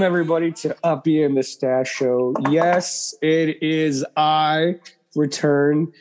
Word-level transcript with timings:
Welcome 0.00 0.14
everybody 0.14 0.50
to 0.52 0.74
Uppy 0.82 1.22
and 1.22 1.36
the 1.36 1.42
Stash 1.42 1.94
Show. 1.94 2.32
Yes, 2.48 3.14
it 3.20 3.62
is 3.62 4.02
I 4.16 4.76
return 5.14 5.92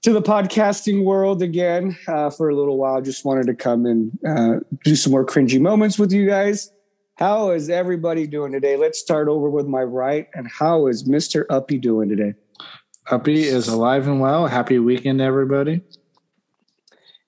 to 0.00 0.14
the 0.14 0.22
podcasting 0.22 1.04
world 1.04 1.42
again 1.42 1.98
uh, 2.08 2.30
for 2.30 2.48
a 2.48 2.56
little 2.56 2.78
while. 2.78 3.02
Just 3.02 3.26
wanted 3.26 3.46
to 3.48 3.54
come 3.54 3.84
and 3.84 4.18
uh, 4.26 4.60
do 4.84 4.96
some 4.96 5.12
more 5.12 5.26
cringy 5.26 5.60
moments 5.60 5.98
with 5.98 6.12
you 6.12 6.26
guys. 6.26 6.72
How 7.16 7.50
is 7.50 7.68
everybody 7.68 8.26
doing 8.26 8.52
today? 8.52 8.78
Let's 8.78 8.98
start 8.98 9.28
over 9.28 9.50
with 9.50 9.66
my 9.66 9.82
right. 9.82 10.28
And 10.32 10.48
how 10.50 10.86
is 10.86 11.04
Mr. 11.04 11.44
Uppy 11.50 11.76
doing 11.76 12.08
today? 12.08 12.32
Uppy 13.10 13.44
is 13.44 13.68
alive 13.68 14.08
and 14.08 14.18
well. 14.18 14.46
Happy 14.46 14.78
weekend, 14.78 15.20
everybody. 15.20 15.82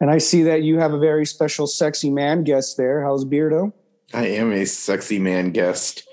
And 0.01 0.11
I 0.11 0.17
see 0.17 0.43
that 0.45 0.63
you 0.63 0.79
have 0.79 0.95
a 0.95 0.99
very 0.99 1.27
special 1.27 1.67
sexy 1.67 2.09
man 2.09 2.45
guest 2.45 2.79
there. 2.79 3.05
How's 3.05 3.27
Beardo? 3.27 3.75
I 4.15 4.27
am 4.27 4.53
a 4.53 4.65
sexy 4.65 5.19
man 5.19 5.51
guest. 5.51 6.08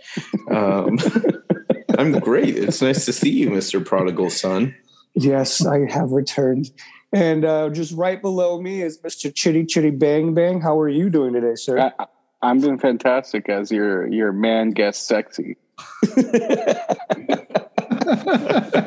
Um, 0.49 0.99
I'm 1.97 2.19
great. 2.19 2.57
It's 2.57 2.81
nice 2.81 3.05
to 3.05 3.13
see 3.13 3.29
you, 3.29 3.49
Mr. 3.49 3.83
Prodigal 3.83 4.29
Son. 4.29 4.75
Yes, 5.13 5.65
I 5.65 5.89
have 5.91 6.11
returned. 6.11 6.71
And 7.13 7.45
uh, 7.45 7.69
just 7.69 7.93
right 7.93 8.21
below 8.21 8.61
me 8.61 8.81
is 8.81 8.99
Mr. 8.99 9.33
Chitty 9.33 9.65
Chitty 9.65 9.91
Bang 9.91 10.33
Bang. 10.33 10.59
How 10.59 10.77
are 10.79 10.89
you 10.89 11.09
doing 11.09 11.33
today, 11.33 11.55
sir? 11.55 11.79
I, 11.79 12.05
I'm 12.41 12.59
doing 12.59 12.77
fantastic 12.77 13.49
as 13.49 13.71
your 13.71 14.07
your 14.07 14.33
man 14.33 14.71
guest 14.71 15.07
sexy. 15.07 15.55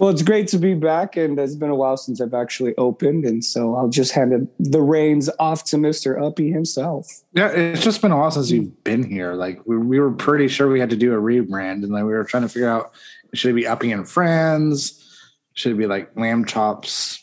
well, 0.00 0.08
it's 0.08 0.22
great 0.22 0.48
to 0.48 0.58
be 0.58 0.72
back, 0.72 1.18
and 1.18 1.38
it's 1.38 1.54
been 1.54 1.68
a 1.68 1.74
while 1.74 1.98
since 1.98 2.22
I've 2.22 2.32
actually 2.32 2.74
opened, 2.78 3.26
and 3.26 3.44
so 3.44 3.76
I'll 3.76 3.90
just 3.90 4.12
hand 4.12 4.48
the 4.58 4.80
reins 4.80 5.28
off 5.38 5.64
to 5.64 5.76
Mister 5.76 6.18
Uppy 6.18 6.50
himself. 6.50 7.06
Yeah, 7.34 7.48
it's 7.48 7.84
just 7.84 8.00
been 8.00 8.10
a 8.10 8.16
while 8.16 8.30
since 8.30 8.50
you've 8.50 8.82
been 8.82 9.02
here. 9.02 9.34
Like 9.34 9.60
we, 9.66 9.76
we 9.76 10.00
were 10.00 10.10
pretty 10.10 10.48
sure 10.48 10.70
we 10.70 10.80
had 10.80 10.88
to 10.88 10.96
do 10.96 11.12
a 11.12 11.20
rebrand, 11.20 11.84
and 11.84 11.94
then 11.94 12.06
we 12.06 12.14
were 12.14 12.24
trying 12.24 12.44
to 12.44 12.48
figure 12.48 12.70
out 12.70 12.92
should 13.34 13.50
it 13.50 13.54
be 13.54 13.66
Uppy 13.66 13.92
and 13.92 14.08
Friends, 14.08 15.06
should 15.52 15.72
it 15.72 15.78
be 15.78 15.86
like 15.86 16.16
Lamb 16.16 16.46
Chops 16.46 17.22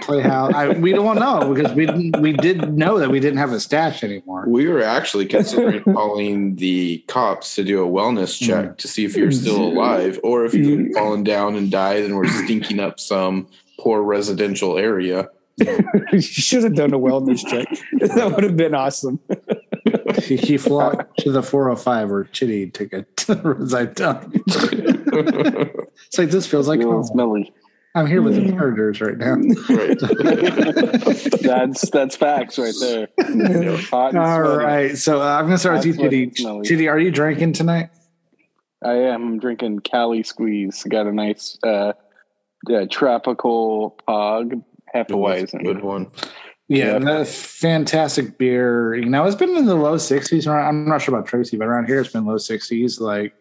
Playhouse? 0.00 0.52
I, 0.54 0.68
we 0.70 0.92
don't 0.92 1.16
know 1.18 1.52
because 1.54 1.72
we 1.74 1.86
didn't, 1.86 2.20
we 2.20 2.32
did 2.32 2.72
know 2.72 2.98
that 2.98 3.10
we 3.10 3.20
didn't 3.20 3.38
have 3.38 3.52
a 3.52 3.60
stash 3.60 4.02
anymore. 4.02 4.44
We 4.48 4.66
were 4.68 4.82
actually 4.82 5.26
considering 5.26 5.82
calling 5.94 6.56
the 6.56 6.98
cops 7.08 7.54
to 7.56 7.64
do 7.64 7.82
a 7.84 7.86
wellness 7.88 8.38
check 8.38 8.52
Mm. 8.70 8.76
to 8.78 8.88
see 8.88 9.04
if 9.04 9.16
you're 9.16 9.32
still 9.32 9.62
alive 9.62 10.18
or 10.22 10.44
if 10.44 10.54
you've 10.54 10.92
fallen 10.94 11.24
down 11.24 11.56
and 11.56 11.70
died 11.70 12.04
and 12.04 12.16
we're 12.16 12.28
stinking 12.28 12.80
up 12.80 12.98
some 13.00 13.48
poor 13.80 14.02
residential 14.02 14.78
area. 14.78 15.28
you 16.12 16.20
should 16.20 16.62
have 16.64 16.74
done 16.74 16.92
a 16.94 16.98
wellness 16.98 17.46
check. 17.46 17.66
that 18.14 18.32
would 18.34 18.44
have 18.44 18.56
been 18.56 18.74
awesome. 18.74 19.18
he, 20.22 20.36
he 20.36 20.56
flew 20.56 20.92
to 21.18 21.30
the 21.30 21.42
405 21.42 22.10
where 22.10 22.24
Chitty 22.24 22.70
took 22.70 22.92
a 22.92 23.04
reside. 23.42 23.94
It's 24.46 26.18
like 26.18 26.30
this 26.30 26.46
feels 26.46 26.68
like 26.68 26.78
Little 26.78 26.94
home. 26.94 27.04
smelly. 27.04 27.52
I'm 27.94 28.06
here 28.06 28.22
with 28.22 28.36
the 28.36 28.50
characters 28.52 29.00
right 29.02 29.18
now. 29.18 29.34
right. 29.68 29.98
That's 31.42 31.90
that's 31.90 32.16
facts 32.16 32.58
right 32.58 32.72
there. 32.80 33.08
Hot 33.90 34.10
and 34.10 34.18
All 34.18 34.44
sweaty. 34.44 34.64
right, 34.64 34.96
so 34.96 35.20
uh, 35.20 35.24
I'm 35.26 35.44
gonna 35.44 35.58
start 35.58 35.76
with 35.76 35.86
you, 35.86 35.92
That's 35.92 36.02
what 36.02 36.10
Chitty. 36.10 36.34
smelly. 36.34 36.66
Chitty, 36.66 36.88
are 36.88 36.98
you 36.98 37.10
drinking 37.10 37.52
tonight? 37.52 37.90
I 38.82 38.94
am 38.94 39.38
drinking 39.38 39.80
Cali 39.80 40.22
Squeeze. 40.22 40.82
Got 40.84 41.06
a 41.06 41.12
nice 41.12 41.58
uh, 41.64 41.92
uh, 42.72 42.86
tropical 42.90 43.98
pog 44.08 44.62
Hefeweizen. 44.94 45.62
Good 45.62 45.82
one. 45.82 46.10
Yeah, 46.68 46.92
Yeah. 46.94 46.98
that's 47.00 47.34
fantastic 47.34 48.38
beer. 48.38 48.94
You 48.94 49.06
know, 49.10 49.24
it's 49.24 49.36
been 49.36 49.54
in 49.56 49.66
the 49.66 49.74
low 49.74 49.96
60s. 49.96 50.46
I'm 50.48 50.88
not 50.88 51.02
sure 51.02 51.14
about 51.14 51.26
Tracy, 51.28 51.56
but 51.58 51.66
around 51.66 51.86
here 51.86 52.00
it's 52.00 52.12
been 52.12 52.24
low 52.24 52.36
60s. 52.36 53.00
Like, 53.00 53.34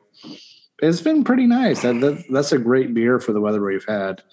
it's 0.82 1.02
been 1.02 1.24
pretty 1.24 1.46
nice. 1.46 1.82
That, 1.82 2.00
that 2.02 2.26
that's 2.30 2.52
a 2.52 2.58
great 2.58 2.94
beer 2.94 3.20
for 3.20 3.34
the 3.34 3.42
weather 3.42 3.64
we've 3.64 3.86
had. 3.88 4.24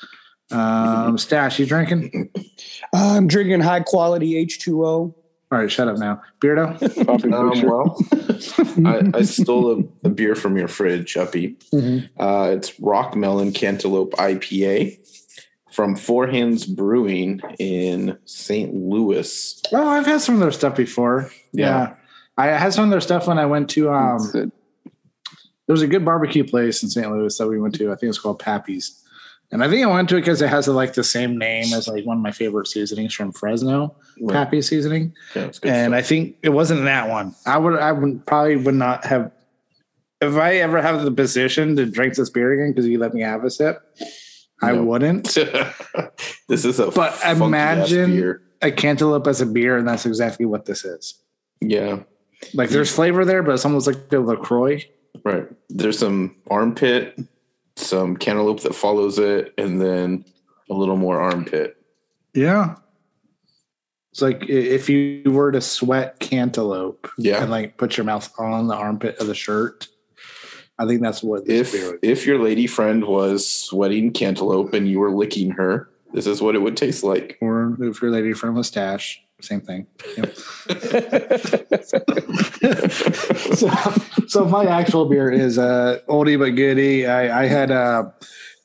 Um, 0.51 1.19
Stash, 1.19 1.59
you 1.59 1.67
drinking? 1.67 2.31
I'm 2.95 3.29
drinking 3.29 3.61
high 3.61 3.81
quality 3.81 4.45
H2O. 4.47 5.15
All 5.51 5.59
right, 5.59 5.71
shut 5.71 5.89
up 5.89 5.97
now, 5.99 6.21
Beardo. 6.41 7.07
Popping 7.07 7.33
Um, 7.33 7.63
well, 7.63 7.99
I, 8.87 9.19
I 9.19 9.23
stole 9.23 9.81
a, 9.81 10.07
a 10.07 10.11
beer 10.11 10.35
from 10.35 10.59
your 10.59 10.69
fridge, 10.69 11.17
Uppy. 11.17 11.57
Uh, 12.19 12.51
it's 12.55 12.79
Rock 12.81 13.17
Melon 13.17 13.53
Cantaloupe 13.53 14.13
IPA 14.13 14.99
from 15.73 15.97
Four 15.97 16.27
Hands 16.27 16.67
Brewing 16.67 17.41
in 17.59 18.19
St. 18.27 18.75
Louis. 18.75 19.63
Well, 19.73 19.89
I've 19.89 20.07
had 20.07 20.21
some 20.21 20.35
of 20.35 20.41
their 20.41 20.53
stuff 20.53 20.77
before. 20.77 21.31
Yeah. 21.53 21.67
Yeah. 21.67 21.95
I 22.37 22.47
had 22.49 22.75
some 22.75 22.85
of 22.85 22.91
their 22.91 23.01
stuff 23.01 23.27
when 23.27 23.39
I 23.39 23.47
went 23.47 23.71
to 23.71 23.91
um 23.91 24.17
It's, 24.35 24.53
there 25.69 25.75
was 25.75 25.83
a 25.83 25.87
good 25.87 26.05
barbecue 26.05 26.43
place 26.45 26.83
in 26.83 26.89
St. 26.89 27.09
Louis 27.09 27.37
that 27.39 27.47
we 27.47 27.61
went 27.61 27.75
to. 27.77 27.93
I 27.93 27.95
think 27.95 28.09
it's 28.09 28.19
called 28.19 28.39
Pappy's. 28.41 29.05
And 29.53 29.63
I 29.63 29.69
think 29.69 29.87
I 29.87 29.91
went 29.91 30.09
to 30.09 30.17
it 30.17 30.23
because 30.23 30.43
it 30.43 30.49
has 30.49 30.67
like 30.67 30.95
the 30.95 31.05
same 31.05 31.39
name 31.39 31.73
as 31.75 31.87
like 31.87 32.05
one 32.05 32.17
of 32.19 32.23
my 32.23 32.33
favorite 32.33 32.67
seasonings 32.69 33.15
from 33.15 33.33
Fresno, 33.33 33.95
Right. 34.21 34.33
Pappy 34.35 34.61
seasoning. 34.63 35.15
Yeah, 35.37 35.43
and 35.45 35.55
stuff. 35.55 35.93
I 35.93 36.03
think 36.03 36.37
it 36.43 36.49
wasn't 36.51 36.85
that 36.85 37.09
one. 37.09 37.35
I 37.47 37.57
would 37.59 37.79
I 37.79 37.93
would 37.93 38.27
probably 38.27 38.57
would 38.57 38.75
not 38.75 39.05
have 39.07 39.31
if 40.21 40.35
I 40.37 40.57
ever 40.57 40.83
have 40.83 41.05
the 41.05 41.13
position 41.13 41.77
to 41.77 41.87
drink 41.87 42.15
this 42.15 42.29
beer 42.31 42.53
again 42.53 42.73
because 42.73 42.87
you 42.89 42.99
let 42.99 43.15
me 43.15 43.21
have 43.23 43.45
a 43.45 43.51
sip, 43.51 43.81
I 44.61 44.73
No. 44.73 44.83
wouldn't. 44.85 45.25
this 46.49 46.65
is 46.65 46.81
a 46.81 46.91
But 46.91 47.19
imagine-. 47.25 48.41
A 48.61 48.73
cantaloupe 48.73 49.29
as 49.29 49.41
a 49.41 49.47
beer, 49.47 49.77
and 49.77 49.87
that's 49.87 50.05
exactly 50.05 50.45
what 50.45 50.65
this 50.65 50.85
is. 50.85 51.15
Yeah, 51.61 52.01
Like 52.55 52.71
there's 52.71 52.93
flavor 52.93 53.25
there, 53.25 53.43
but 53.45 53.55
it's 53.55 53.65
almost 53.65 53.87
like 53.87 54.13
a 54.13 54.19
LaCroix. 54.19 54.83
Right. 55.25 55.47
There's 55.69 55.99
some 55.99 56.37
armpit, 56.51 57.19
some 57.77 58.17
cantaloupe 58.17 58.61
that 58.61 58.75
follows 58.75 59.19
it, 59.19 59.55
and 59.59 59.81
then 59.81 60.25
a 60.71 60.75
little 60.75 60.97
more 60.97 61.21
armpit. 61.21 61.77
Yeah. 62.35 62.77
It's 64.13 64.23
like 64.23 64.49
if 64.49 64.89
you 64.89 65.23
were 65.27 65.53
to 65.53 65.61
sweat 65.61 66.19
cantaloupe 66.19 67.09
Yeah. 67.19 67.43
and 67.43 67.51
like 67.51 67.77
put 67.77 67.97
your 67.97 68.05
mouth 68.05 68.33
on 68.39 68.67
the 68.67 68.75
armpit 68.75 69.19
of 69.19 69.27
the 69.27 69.35
shirt. 69.35 69.89
I 70.81 70.87
think 70.87 71.03
that's 71.03 71.23
what 71.23 71.45
this 71.47 71.75
If 71.75 71.91
would 71.91 71.99
if 72.03 72.27
your 72.27 72.39
lady 72.39 72.67
friend 72.69 73.05
was 73.05 73.45
sweating 73.47 74.13
cantaloupe 74.13 74.75
and 74.75 74.89
you 74.89 75.01
were 75.01 75.11
licking 75.11 75.51
her, 75.53 75.91
this 76.13 76.27
is 76.27 76.41
what 76.41 76.55
it 76.55 76.61
would 76.61 76.77
taste 76.77 77.03
like. 77.03 77.37
or 77.41 77.77
if 77.81 78.01
your 78.01 78.11
lady 78.13 78.33
friend 78.33 78.55
was 78.57 78.69
stash, 78.69 79.21
same 79.41 79.61
thing. 79.61 79.87
Yep. 80.17 80.37
so, 83.55 83.69
so 84.27 84.45
my 84.47 84.67
actual 84.67 85.07
beer 85.07 85.31
is 85.31 85.59
uh, 85.59 86.01
oldie 86.09 86.39
but 86.39 86.57
goodie. 86.57 87.07
I, 87.07 87.43
I 87.43 87.47
had 87.47 87.71
uh, 87.71 88.11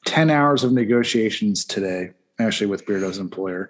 ten 0.05 0.29
hours 0.29 0.63
of 0.63 0.71
negotiations 0.71 1.65
today, 1.65 2.11
actually 2.39 2.67
with 2.67 2.85
Beardo's 2.85 3.19
employer, 3.19 3.69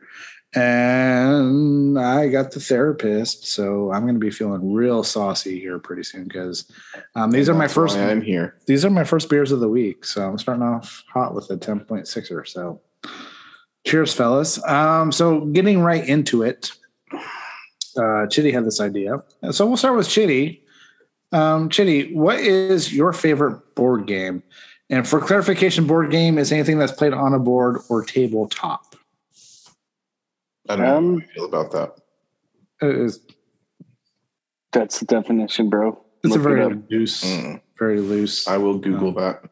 and 0.56 2.00
I 2.00 2.30
got 2.30 2.52
the 2.52 2.59
therapist. 2.59 3.47
So 3.47 3.92
I'm 3.92 4.03
going 4.03 4.16
to 4.16 4.19
be 4.19 4.31
feeling 4.31 4.74
real 4.74 5.03
saucy 5.03 5.59
here 5.59 5.80
pretty 5.80 6.03
soon 6.03 6.25
because 6.25 6.72
um, 7.16 7.31
these 7.31 7.50
are 7.50 7.56
my 7.56 7.68
first. 7.68 7.97
I'm 7.97 8.22
here. 8.22 8.56
These 8.66 8.86
are 8.86 8.90
my 8.90 9.03
first 9.03 9.30
beers 9.30 9.52
of 9.52 9.59
the 9.59 9.69
week, 9.69 10.06
so 10.06 10.28
I'm 10.28 10.38
starting 10.38 10.63
off 10.63 11.03
hot 11.12 11.34
with 11.34 11.50
a 11.50 11.58
10.6er. 11.58 12.47
So, 12.47 12.81
cheers, 13.86 14.13
fellas. 14.13 14.63
Um, 14.66 15.12
so, 15.12 15.42
getting 15.42 15.81
right 15.81 16.08
into 16.08 16.44
it, 16.44 16.72
uh, 17.98 18.28
Chitty 18.28 18.51
had 18.51 18.66
this 18.66 18.80
idea, 18.81 19.24
so 19.51 19.66
we'll 19.66 19.78
start 19.78 19.95
with 19.95 20.07
Chitty. 20.10 20.63
Um, 21.31 21.69
Chitty, 21.69 22.13
what 22.13 22.40
is 22.40 22.94
your 22.94 23.13
favorite 23.13 23.75
board 23.75 24.06
game? 24.07 24.44
And 24.90 25.07
for 25.07 25.19
clarification, 25.19 25.88
board 25.88 26.12
game 26.12 26.38
is 26.38 26.51
anything 26.51 26.78
that's 26.78 26.92
played 26.92 27.13
on 27.13 27.34
a 27.34 27.40
board 27.40 27.78
or 27.90 28.04
tabletop. 28.04 28.95
I 30.69 30.75
don't 30.75 30.86
know 30.86 30.95
Um, 30.98 31.19
how 31.19 31.25
I 31.25 31.34
feel 31.34 31.45
about 31.45 31.72
that. 31.72 31.95
It 32.81 32.95
is- 32.98 33.19
That's 34.72 35.00
the 35.00 35.06
definition, 35.06 35.69
bro. 35.69 36.00
It's 36.24 36.36
a 36.36 36.38
Look 36.39 36.46
it 36.48 36.50
very 36.50 36.62
up. 36.63 36.74
loose, 36.89 37.24
Mm. 37.24 37.62
very 37.78 38.00
loose. 38.00 38.48
I 38.48 38.57
will 38.57 38.78
Google 38.80 39.12
that. 39.13 39.44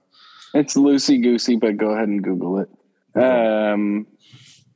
It's 0.53 0.75
loosey 0.75 1.21
goosey, 1.21 1.55
but 1.57 1.77
go 1.77 1.91
ahead 1.91 2.07
and 2.07 2.23
Google 2.23 2.59
it. 2.59 2.69
Um, 3.15 4.07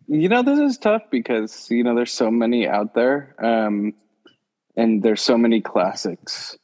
you 0.07 0.30
know, 0.30 0.44
this 0.44 0.60
is 0.60 0.78
tough 0.78 1.04
because 1.12 1.69
you 1.69 1.84
know 1.84 1.96
there's 1.96 2.13
so 2.13 2.30
many 2.31 2.68
out 2.68 2.94
there, 2.94 3.36
um, 3.44 3.94
and 4.75 5.02
there's 5.04 5.22
so 5.22 5.38
many 5.38 5.62
classics. 5.62 6.57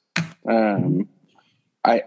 Um, 0.48 1.08
I, 1.84 2.04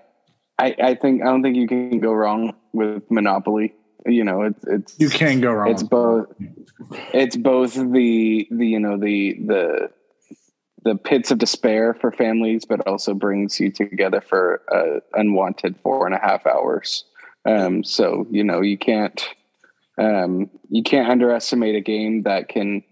I, 0.58 0.74
I 0.82 0.94
think 0.94 1.22
I 1.22 1.26
don't 1.26 1.42
think 1.42 1.56
you 1.56 1.66
can 1.66 1.98
go 2.00 2.12
wrong 2.12 2.54
with 2.72 3.02
Monopoly. 3.10 3.74
You 4.06 4.24
know, 4.24 4.42
it's 4.42 4.64
it's 4.66 4.94
You 4.98 5.08
can't 5.08 5.40
go 5.40 5.52
wrong. 5.52 5.70
it's 5.70 5.82
both 5.82 6.26
it's 7.12 7.36
both 7.36 7.74
the 7.74 8.46
the 8.50 8.66
you 8.66 8.78
know 8.80 8.98
the 8.98 9.38
the 9.46 9.90
the 10.84 10.94
pits 10.96 11.30
of 11.30 11.38
despair 11.38 11.94
for 11.94 12.12
families 12.12 12.66
but 12.66 12.86
also 12.86 13.14
brings 13.14 13.58
you 13.58 13.70
together 13.70 14.20
for 14.20 14.60
uh, 14.70 15.00
unwanted 15.18 15.74
four 15.82 16.04
and 16.06 16.14
a 16.14 16.18
half 16.18 16.46
hours 16.46 17.04
um 17.46 17.82
so 17.82 18.26
you 18.30 18.44
know 18.44 18.60
you 18.60 18.76
can't 18.76 19.28
um 19.98 20.50
you 20.70 20.82
can't 20.82 21.08
underestimate 21.08 21.76
a 21.76 21.80
game 21.80 22.22
that 22.24 22.48
can 22.48 22.82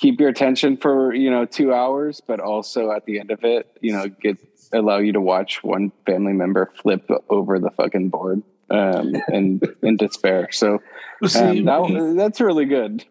keep 0.00 0.18
your 0.18 0.30
attention 0.30 0.76
for 0.76 1.14
you 1.14 1.30
know 1.30 1.44
two 1.44 1.72
hours, 1.72 2.20
but 2.26 2.40
also 2.40 2.90
at 2.90 3.04
the 3.04 3.20
end 3.20 3.30
of 3.30 3.44
it, 3.44 3.76
you 3.80 3.92
know, 3.92 4.08
get 4.08 4.38
allow 4.72 4.98
you 4.98 5.12
to 5.12 5.20
watch 5.20 5.62
one 5.62 5.92
family 6.06 6.32
member 6.32 6.72
flip 6.80 7.08
over 7.28 7.58
the 7.58 7.70
fucking 7.70 8.08
board 8.08 8.42
um, 8.70 9.14
and 9.28 9.66
in 9.82 9.96
despair. 9.96 10.48
So 10.52 10.74
um, 10.74 11.64
that, 11.64 12.14
that's 12.16 12.40
really 12.40 12.64
good. 12.64 13.04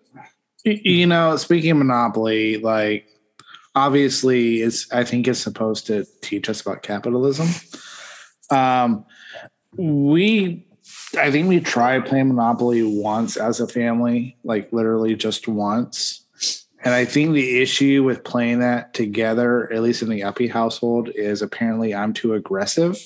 You 0.65 1.07
know, 1.07 1.37
speaking 1.37 1.71
of 1.71 1.77
Monopoly, 1.77 2.57
like 2.57 3.07
obviously 3.75 4.61
is 4.61 4.87
I 4.91 5.03
think 5.03 5.27
it's 5.27 5.39
supposed 5.39 5.85
to 5.87 6.05
teach 6.21 6.49
us 6.49 6.61
about 6.61 6.83
capitalism. 6.83 7.47
Um, 8.51 9.05
we 9.77 10.65
I 11.17 11.31
think 11.31 11.47
we 11.47 11.59
tried 11.59 12.05
playing 12.05 12.27
Monopoly 12.27 12.83
once 12.83 13.37
as 13.37 13.59
a 13.59 13.67
family, 13.67 14.37
like 14.43 14.71
literally 14.71 15.15
just 15.15 15.47
once. 15.47 16.25
And 16.83 16.93
I 16.93 17.03
think 17.03 17.33
the 17.33 17.61
issue 17.61 18.03
with 18.03 18.23
playing 18.23 18.59
that 18.59 18.93
together, 18.93 19.71
at 19.73 19.81
least 19.81 20.01
in 20.01 20.09
the 20.09 20.23
Uppy 20.23 20.47
household, 20.47 21.09
is 21.13 21.41
apparently 21.41 21.93
I'm 21.93 22.13
too 22.13 22.35
aggressive. 22.35 22.97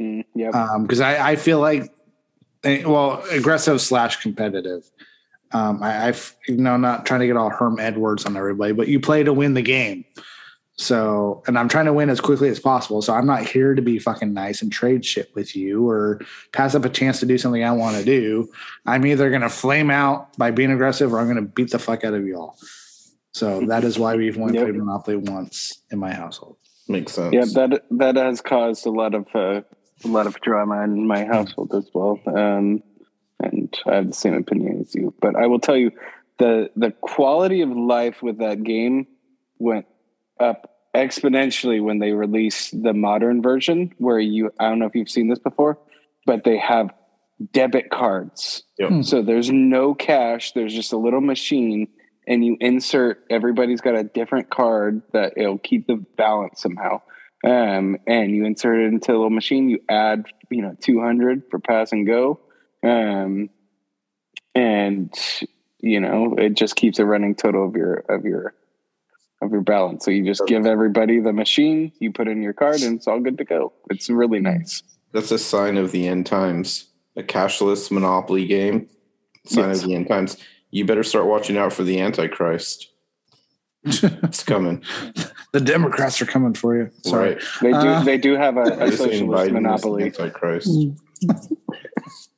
Mm, 0.00 0.24
yep. 0.34 0.52
Because 0.80 1.00
um, 1.00 1.06
I, 1.06 1.30
I 1.30 1.36
feel 1.36 1.60
like, 1.60 1.92
eh, 2.64 2.84
well, 2.84 3.22
aggressive 3.30 3.80
slash 3.80 4.16
competitive. 4.16 4.90
Um, 5.52 5.82
I, 5.82 6.08
I've, 6.08 6.36
you 6.48 6.56
know, 6.56 6.76
not 6.76 7.06
trying 7.06 7.20
to 7.20 7.26
get 7.26 7.36
all 7.36 7.50
Herm 7.50 7.78
Edwards 7.78 8.24
on 8.24 8.36
everybody, 8.36 8.72
but 8.72 8.88
you 8.88 8.98
play 8.98 9.22
to 9.22 9.32
win 9.32 9.54
the 9.54 9.62
game. 9.62 10.04
So, 10.80 11.42
and 11.46 11.58
I'm 11.58 11.68
trying 11.68 11.84
to 11.84 11.92
win 11.92 12.08
as 12.08 12.22
quickly 12.22 12.48
as 12.48 12.58
possible. 12.58 13.02
So 13.02 13.12
I'm 13.12 13.26
not 13.26 13.46
here 13.46 13.74
to 13.74 13.82
be 13.82 13.98
fucking 13.98 14.32
nice 14.32 14.62
and 14.62 14.72
trade 14.72 15.04
shit 15.04 15.30
with 15.34 15.54
you 15.54 15.86
or 15.86 16.22
pass 16.52 16.74
up 16.74 16.86
a 16.86 16.88
chance 16.88 17.20
to 17.20 17.26
do 17.26 17.36
something 17.36 17.62
I 17.62 17.72
want 17.72 17.98
to 17.98 18.04
do. 18.04 18.48
I'm 18.86 19.04
either 19.04 19.28
going 19.28 19.42
to 19.42 19.50
flame 19.50 19.90
out 19.90 20.36
by 20.38 20.50
being 20.52 20.72
aggressive 20.72 21.12
or 21.12 21.20
I'm 21.20 21.26
going 21.26 21.36
to 21.36 21.42
beat 21.42 21.70
the 21.70 21.78
fuck 21.78 22.02
out 22.02 22.14
of 22.14 22.24
you 22.24 22.36
all. 22.40 22.58
So 23.32 23.60
that 23.66 23.84
is 23.84 23.98
why 23.98 24.16
we've 24.16 24.38
only 24.38 24.54
yep. 24.54 24.64
played 24.64 24.76
Monopoly 24.76 25.16
once 25.16 25.82
in 25.90 25.98
my 25.98 26.14
household. 26.14 26.56
Makes 26.88 27.12
sense. 27.12 27.34
Yeah, 27.34 27.44
that 27.44 27.84
that 27.90 28.16
has 28.16 28.40
caused 28.40 28.86
a 28.86 28.90
lot 28.90 29.14
of 29.14 29.26
uh, 29.34 29.60
a 30.02 30.08
lot 30.08 30.26
of 30.26 30.40
drama 30.40 30.82
in 30.82 31.06
my 31.06 31.26
household 31.26 31.74
as 31.74 31.88
well. 31.92 32.18
Um, 32.26 32.82
and 33.38 33.72
I 33.86 33.96
have 33.96 34.06
the 34.08 34.14
same 34.14 34.34
opinion 34.34 34.80
as 34.80 34.94
you. 34.94 35.14
But 35.20 35.36
I 35.36 35.46
will 35.46 35.60
tell 35.60 35.76
you, 35.76 35.92
the 36.38 36.70
the 36.74 36.90
quality 36.90 37.60
of 37.60 37.68
life 37.68 38.22
with 38.22 38.38
that 38.38 38.64
game 38.64 39.06
went 39.58 39.86
up 40.40 40.69
exponentially 40.94 41.82
when 41.82 41.98
they 41.98 42.12
release 42.12 42.70
the 42.70 42.92
modern 42.92 43.42
version 43.42 43.94
where 43.98 44.18
you 44.18 44.52
I 44.58 44.68
don't 44.68 44.78
know 44.78 44.86
if 44.86 44.94
you've 44.94 45.10
seen 45.10 45.28
this 45.28 45.38
before, 45.38 45.78
but 46.26 46.44
they 46.44 46.58
have 46.58 46.90
debit 47.52 47.90
cards. 47.90 48.64
Yep. 48.78 49.04
So 49.04 49.22
there's 49.22 49.50
no 49.50 49.94
cash, 49.94 50.52
there's 50.52 50.74
just 50.74 50.92
a 50.92 50.96
little 50.96 51.20
machine 51.20 51.88
and 52.26 52.44
you 52.44 52.56
insert 52.60 53.24
everybody's 53.30 53.80
got 53.80 53.96
a 53.96 54.04
different 54.04 54.50
card 54.50 55.02
that 55.12 55.34
it'll 55.36 55.58
keep 55.58 55.86
the 55.86 55.96
balance 56.16 56.60
somehow. 56.62 57.00
Um, 57.44 57.96
and 58.06 58.30
you 58.30 58.44
insert 58.44 58.80
it 58.80 58.92
into 58.92 59.12
a 59.12 59.14
little 59.14 59.30
machine, 59.30 59.70
you 59.70 59.80
add, 59.88 60.26
you 60.50 60.60
know, 60.60 60.76
200 60.80 61.44
for 61.50 61.58
pass 61.58 61.92
and 61.92 62.06
go. 62.06 62.40
Um, 62.82 63.48
and 64.54 65.12
you 65.80 66.00
know, 66.00 66.34
it 66.36 66.54
just 66.54 66.76
keeps 66.76 66.98
a 66.98 67.06
running 67.06 67.34
total 67.34 67.66
of 67.66 67.74
your 67.74 68.04
of 68.08 68.24
your 68.24 68.54
of 69.42 69.52
your 69.52 69.62
balance. 69.62 70.04
So 70.04 70.10
you 70.10 70.24
just 70.24 70.46
give 70.46 70.66
everybody 70.66 71.20
the 71.20 71.32
machine, 71.32 71.92
you 71.98 72.12
put 72.12 72.28
in 72.28 72.42
your 72.42 72.52
card, 72.52 72.82
and 72.82 72.96
it's 72.96 73.06
all 73.06 73.20
good 73.20 73.38
to 73.38 73.44
go. 73.44 73.72
It's 73.90 74.10
really 74.10 74.40
nice. 74.40 74.82
That's 75.12 75.30
a 75.30 75.38
sign 75.38 75.76
of 75.76 75.92
the 75.92 76.06
end 76.06 76.26
times. 76.26 76.86
A 77.16 77.22
cashless 77.22 77.90
monopoly 77.90 78.46
game. 78.46 78.88
Sign 79.46 79.68
yes. 79.68 79.82
of 79.82 79.88
the 79.88 79.94
end 79.94 80.08
times. 80.08 80.36
You 80.70 80.84
better 80.84 81.02
start 81.02 81.26
watching 81.26 81.56
out 81.56 81.72
for 81.72 81.82
the 81.82 82.00
Antichrist. 82.00 82.88
it's 83.84 84.44
coming. 84.44 84.84
the 85.52 85.60
Democrats 85.60 86.20
are 86.20 86.26
coming 86.26 86.54
for 86.54 86.76
you. 86.76 86.90
Sorry. 87.02 87.34
Right. 87.34 87.42
They 87.62 87.70
do. 87.70 87.76
Uh, 87.76 88.04
they 88.04 88.18
do 88.18 88.34
have 88.34 88.56
a, 88.58 88.84
a 88.84 88.92
socialist 88.92 89.52
monopoly. 89.52 90.04
Antichrist. 90.04 90.70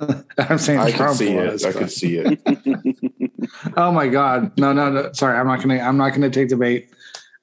I'm 0.38 0.58
saying 0.58 0.80
I 0.80 0.90
Trump 0.90 1.18
can 1.18 1.26
see 1.26 1.34
was, 1.34 1.64
it. 1.64 1.68
I 1.68 1.78
could 1.78 1.90
see 1.90 2.16
it. 2.18 2.40
oh 3.76 3.92
my 3.92 4.08
God! 4.08 4.58
No, 4.58 4.72
no, 4.72 4.90
no. 4.90 5.12
Sorry, 5.12 5.38
I'm 5.38 5.46
not 5.46 5.60
gonna. 5.60 5.78
I'm 5.78 5.96
not 5.96 6.10
gonna 6.10 6.30
take 6.30 6.48
debate. 6.48 6.90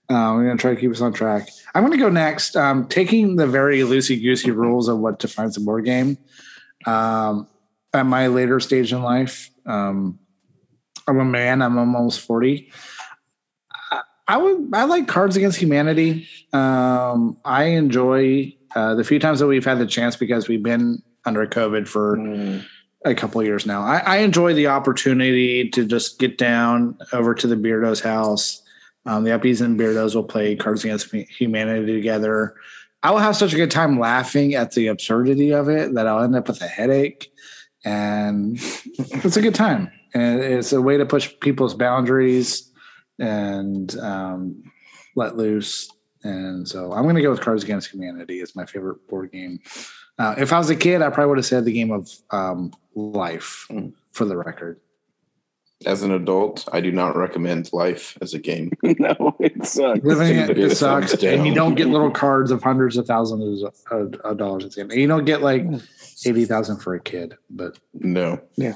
Uh, 0.09 0.33
we're 0.35 0.45
gonna 0.45 0.57
try 0.57 0.73
to 0.73 0.79
keep 0.79 0.91
us 0.91 1.01
on 1.01 1.13
track. 1.13 1.47
I'm 1.73 1.83
gonna 1.83 1.97
go 1.97 2.09
next. 2.09 2.57
Um, 2.57 2.87
taking 2.87 3.37
the 3.37 3.47
very 3.47 3.79
loosey 3.79 4.21
goosey 4.21 4.51
rules 4.51 4.89
of 4.89 4.99
what 4.99 5.19
defines 5.19 5.55
a 5.55 5.61
board 5.61 5.85
game. 5.85 6.17
Um, 6.85 7.47
at 7.93 8.05
my 8.05 8.27
later 8.27 8.59
stage 8.59 8.91
in 8.91 9.01
life, 9.01 9.49
um, 9.65 10.19
I'm 11.07 11.19
a 11.19 11.25
man. 11.25 11.61
I'm 11.61 11.77
almost 11.77 12.19
forty. 12.19 12.71
I, 13.91 14.01
I 14.27 14.37
would. 14.37 14.69
I 14.73 14.83
like 14.83 15.07
Cards 15.07 15.37
Against 15.37 15.57
Humanity. 15.57 16.27
Um, 16.51 17.37
I 17.45 17.63
enjoy 17.65 18.53
uh, 18.75 18.95
the 18.95 19.05
few 19.05 19.19
times 19.19 19.39
that 19.39 19.47
we've 19.47 19.63
had 19.63 19.79
the 19.79 19.85
chance 19.85 20.17
because 20.17 20.49
we've 20.49 20.63
been 20.63 21.01
under 21.25 21.45
COVID 21.45 21.87
for 21.87 22.17
mm. 22.17 22.65
a 23.05 23.15
couple 23.15 23.43
years 23.43 23.65
now. 23.65 23.81
I, 23.81 23.97
I, 23.99 24.17
enjoy 24.17 24.53
the 24.53 24.67
opportunity 24.67 25.69
to 25.69 25.85
just 25.85 26.19
get 26.19 26.37
down 26.37 26.97
over 27.13 27.33
to 27.35 27.47
the 27.47 27.55
Beardo's 27.55 27.99
house. 27.99 28.61
Um, 29.05 29.23
the 29.23 29.31
Uppies 29.31 29.61
and 29.61 29.79
Beardos 29.79 30.15
will 30.15 30.23
play 30.23 30.55
Cards 30.55 30.83
Against 30.83 31.13
Humanity 31.13 31.93
together. 31.93 32.55
I 33.03 33.11
will 33.11 33.19
have 33.19 33.35
such 33.35 33.53
a 33.53 33.57
good 33.57 33.71
time 33.71 33.99
laughing 33.99 34.53
at 34.53 34.73
the 34.73 34.87
absurdity 34.87 35.51
of 35.51 35.69
it 35.69 35.95
that 35.95 36.07
I'll 36.07 36.23
end 36.23 36.35
up 36.35 36.47
with 36.47 36.61
a 36.61 36.67
headache. 36.67 37.31
And 37.83 38.59
it's 38.97 39.37
a 39.37 39.41
good 39.41 39.55
time. 39.55 39.91
And 40.13 40.39
it's 40.39 40.71
a 40.71 40.81
way 40.81 40.97
to 40.97 41.05
push 41.05 41.31
people's 41.39 41.73
boundaries 41.73 42.71
and 43.17 43.97
um, 43.99 44.63
let 45.15 45.37
loose. 45.37 45.89
And 46.23 46.67
so 46.67 46.91
I'm 46.93 47.03
going 47.03 47.15
to 47.15 47.21
go 47.21 47.31
with 47.31 47.41
Cards 47.41 47.63
Against 47.63 47.91
Humanity 47.91 48.41
as 48.41 48.55
my 48.55 48.65
favorite 48.65 49.07
board 49.07 49.31
game 49.31 49.59
uh, 50.17 50.35
if 50.37 50.53
I 50.53 50.57
was 50.57 50.69
a 50.69 50.75
kid, 50.75 51.01
I 51.01 51.09
probably 51.09 51.29
would 51.29 51.37
have 51.37 51.45
said 51.45 51.65
the 51.65 51.71
game 51.71 51.91
of 51.91 52.11
um, 52.31 52.73
life 52.95 53.65
mm. 53.69 53.93
for 54.11 54.25
the 54.25 54.37
record. 54.37 54.79
As 55.85 56.03
an 56.03 56.11
adult, 56.11 56.69
I 56.71 56.79
do 56.79 56.91
not 56.91 57.15
recommend 57.15 57.73
life 57.73 58.15
as 58.21 58.35
a 58.35 58.39
game. 58.39 58.71
no, 58.83 59.35
it 59.39 59.65
sucks. 59.65 60.03
Living 60.03 60.37
it, 60.37 60.55
it 60.55 60.77
sucks, 60.77 61.13
and 61.23 61.47
you 61.47 61.55
don't 61.55 61.73
get 61.73 61.87
little 61.87 62.11
cards 62.11 62.51
of 62.51 62.61
hundreds 62.61 62.97
of 62.97 63.07
thousands 63.07 63.63
of, 63.89 64.13
of 64.23 64.37
dollars 64.37 64.63
at 64.65 64.73
the 64.73 64.81
end. 64.81 64.91
And 64.91 65.01
you 65.01 65.07
don't 65.07 65.25
get 65.25 65.41
like 65.41 65.63
eighty 66.23 66.45
thousand 66.45 66.77
for 66.77 66.93
a 66.93 66.99
kid, 66.99 67.35
but 67.49 67.79
no, 67.93 68.39
yeah, 68.57 68.73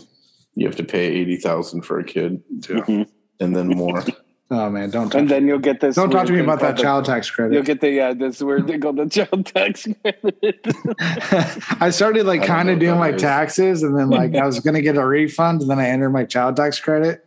you 0.55 0.65
have 0.65 0.77
to 0.77 0.83
pay 0.83 1.05
eighty 1.05 1.37
thousand 1.37 1.83
for 1.83 1.99
a 1.99 2.03
kid 2.03 2.41
too, 2.63 2.73
mm-hmm. 2.73 3.03
and 3.39 3.55
then 3.55 3.67
more. 3.67 4.03
Oh 4.51 4.69
man, 4.69 4.91
don't. 4.91 5.13
and 5.15 5.27
then 5.27 5.47
you'll 5.47 5.57
get 5.57 5.79
this. 5.79 5.95
Don't 5.95 6.11
talk 6.11 6.27
to 6.27 6.33
me 6.33 6.39
about 6.39 6.59
that 6.59 6.77
child 6.77 7.05
tax 7.05 7.31
credit. 7.31 7.55
You'll 7.55 7.63
get 7.63 7.81
the 7.81 7.89
yeah, 7.89 8.13
this 8.13 8.41
weird 8.43 8.67
thing 8.67 8.79
called 8.79 8.97
the 8.97 9.09
child 9.09 9.47
tax 9.47 9.87
credit. 10.01 10.67
I 11.81 11.89
started 11.89 12.27
like 12.27 12.43
kind 12.43 12.69
of 12.69 12.77
doing 12.77 12.99
my 12.99 13.13
is. 13.13 13.21
taxes, 13.21 13.81
and 13.81 13.97
then 13.97 14.11
like 14.11 14.35
I 14.35 14.45
was 14.45 14.59
going 14.59 14.75
to 14.75 14.83
get 14.83 14.97
a 14.97 15.05
refund, 15.05 15.61
and 15.61 15.69
then 15.71 15.79
I 15.79 15.87
entered 15.87 16.11
my 16.11 16.25
child 16.25 16.57
tax 16.57 16.79
credit 16.79 17.25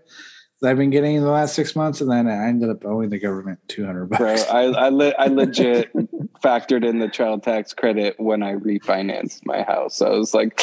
that 0.60 0.70
I've 0.70 0.76
been 0.76 0.90
getting 0.90 1.16
in 1.16 1.24
the 1.24 1.30
last 1.30 1.54
six 1.54 1.74
months, 1.74 2.00
and 2.00 2.08
then 2.08 2.28
I 2.28 2.46
ended 2.46 2.70
up 2.70 2.84
owing 2.84 3.10
the 3.10 3.18
government 3.18 3.58
two 3.66 3.84
hundred 3.84 4.10
bucks. 4.10 4.20
Bro, 4.20 4.34
I 4.56 4.62
I, 4.66 4.88
le- 4.88 5.14
I 5.18 5.26
legit 5.28 5.92
factored 6.40 6.88
in 6.88 7.00
the 7.00 7.08
child 7.08 7.42
tax 7.42 7.74
credit 7.74 8.14
when 8.18 8.44
I 8.44 8.54
refinanced 8.54 9.40
my 9.44 9.62
house. 9.62 9.96
So 9.96 10.06
I 10.06 10.16
was 10.16 10.34
like, 10.34 10.60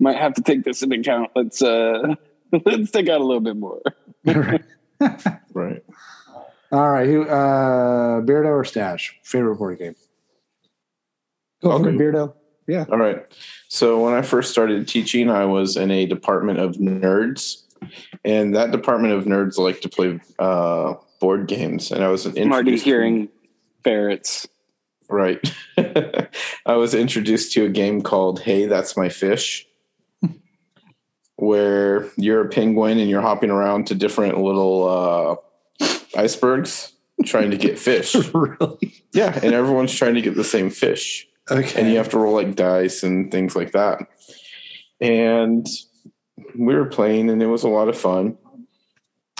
might 0.00 0.16
have 0.16 0.34
to 0.34 0.42
take 0.42 0.64
this 0.64 0.82
into 0.82 0.98
account. 0.98 1.30
Let's 1.36 1.62
uh 1.62 2.14
let's 2.64 2.90
take 2.90 3.08
out 3.08 3.20
a 3.20 3.24
little 3.24 3.40
bit 3.40 3.56
more. 3.56 3.80
right. 4.24 4.64
All 6.72 6.90
right. 6.90 7.06
Who 7.06 7.22
uh 7.22 8.20
Beardo 8.22 8.46
or 8.46 8.64
Stash? 8.64 9.18
Favorite 9.22 9.56
board 9.56 9.78
game? 9.78 9.94
Go 11.62 11.72
okay. 11.72 11.84
for 11.84 11.90
it, 11.90 11.98
Beardo. 11.98 12.34
Yeah. 12.66 12.84
All 12.90 12.98
right. 12.98 13.24
So 13.68 14.02
when 14.02 14.14
I 14.14 14.22
first 14.22 14.50
started 14.50 14.88
teaching, 14.88 15.30
I 15.30 15.44
was 15.44 15.76
in 15.76 15.90
a 15.90 16.06
department 16.06 16.58
of 16.58 16.76
nerds. 16.76 17.62
And 18.24 18.56
that 18.56 18.70
department 18.70 19.12
of 19.14 19.24
nerds 19.24 19.58
like 19.58 19.82
to 19.82 19.88
play 19.88 20.18
uh, 20.38 20.94
board 21.20 21.46
games. 21.46 21.92
And 21.92 22.02
I 22.02 22.08
was 22.08 22.24
an 22.24 22.48
Marty 22.48 22.78
hearing 22.78 23.28
ferrets. 23.82 24.48
Right. 25.10 25.38
I 26.66 26.76
was 26.76 26.94
introduced 26.94 27.52
to 27.52 27.66
a 27.66 27.68
game 27.68 28.00
called 28.00 28.40
Hey, 28.40 28.66
That's 28.66 28.96
My 28.96 29.10
Fish 29.10 29.66
where 31.36 32.10
you're 32.16 32.42
a 32.42 32.48
penguin 32.48 32.98
and 32.98 33.10
you're 33.10 33.20
hopping 33.20 33.50
around 33.50 33.88
to 33.88 33.94
different 33.94 34.38
little 34.38 35.40
uh, 35.80 35.86
icebergs 36.16 36.92
trying 37.24 37.50
to 37.50 37.56
get 37.56 37.78
fish. 37.78 38.14
really? 38.34 39.02
Yeah, 39.12 39.38
and 39.42 39.54
everyone's 39.54 39.94
trying 39.94 40.14
to 40.14 40.22
get 40.22 40.36
the 40.36 40.44
same 40.44 40.70
fish. 40.70 41.26
Okay. 41.50 41.80
And 41.80 41.90
you 41.90 41.98
have 41.98 42.08
to 42.10 42.18
roll 42.18 42.34
like 42.34 42.54
dice 42.54 43.02
and 43.02 43.30
things 43.30 43.54
like 43.54 43.72
that. 43.72 44.00
And 45.00 45.66
we 46.56 46.74
were 46.74 46.86
playing 46.86 47.30
and 47.30 47.42
it 47.42 47.46
was 47.46 47.64
a 47.64 47.68
lot 47.68 47.88
of 47.88 47.98
fun. 47.98 48.38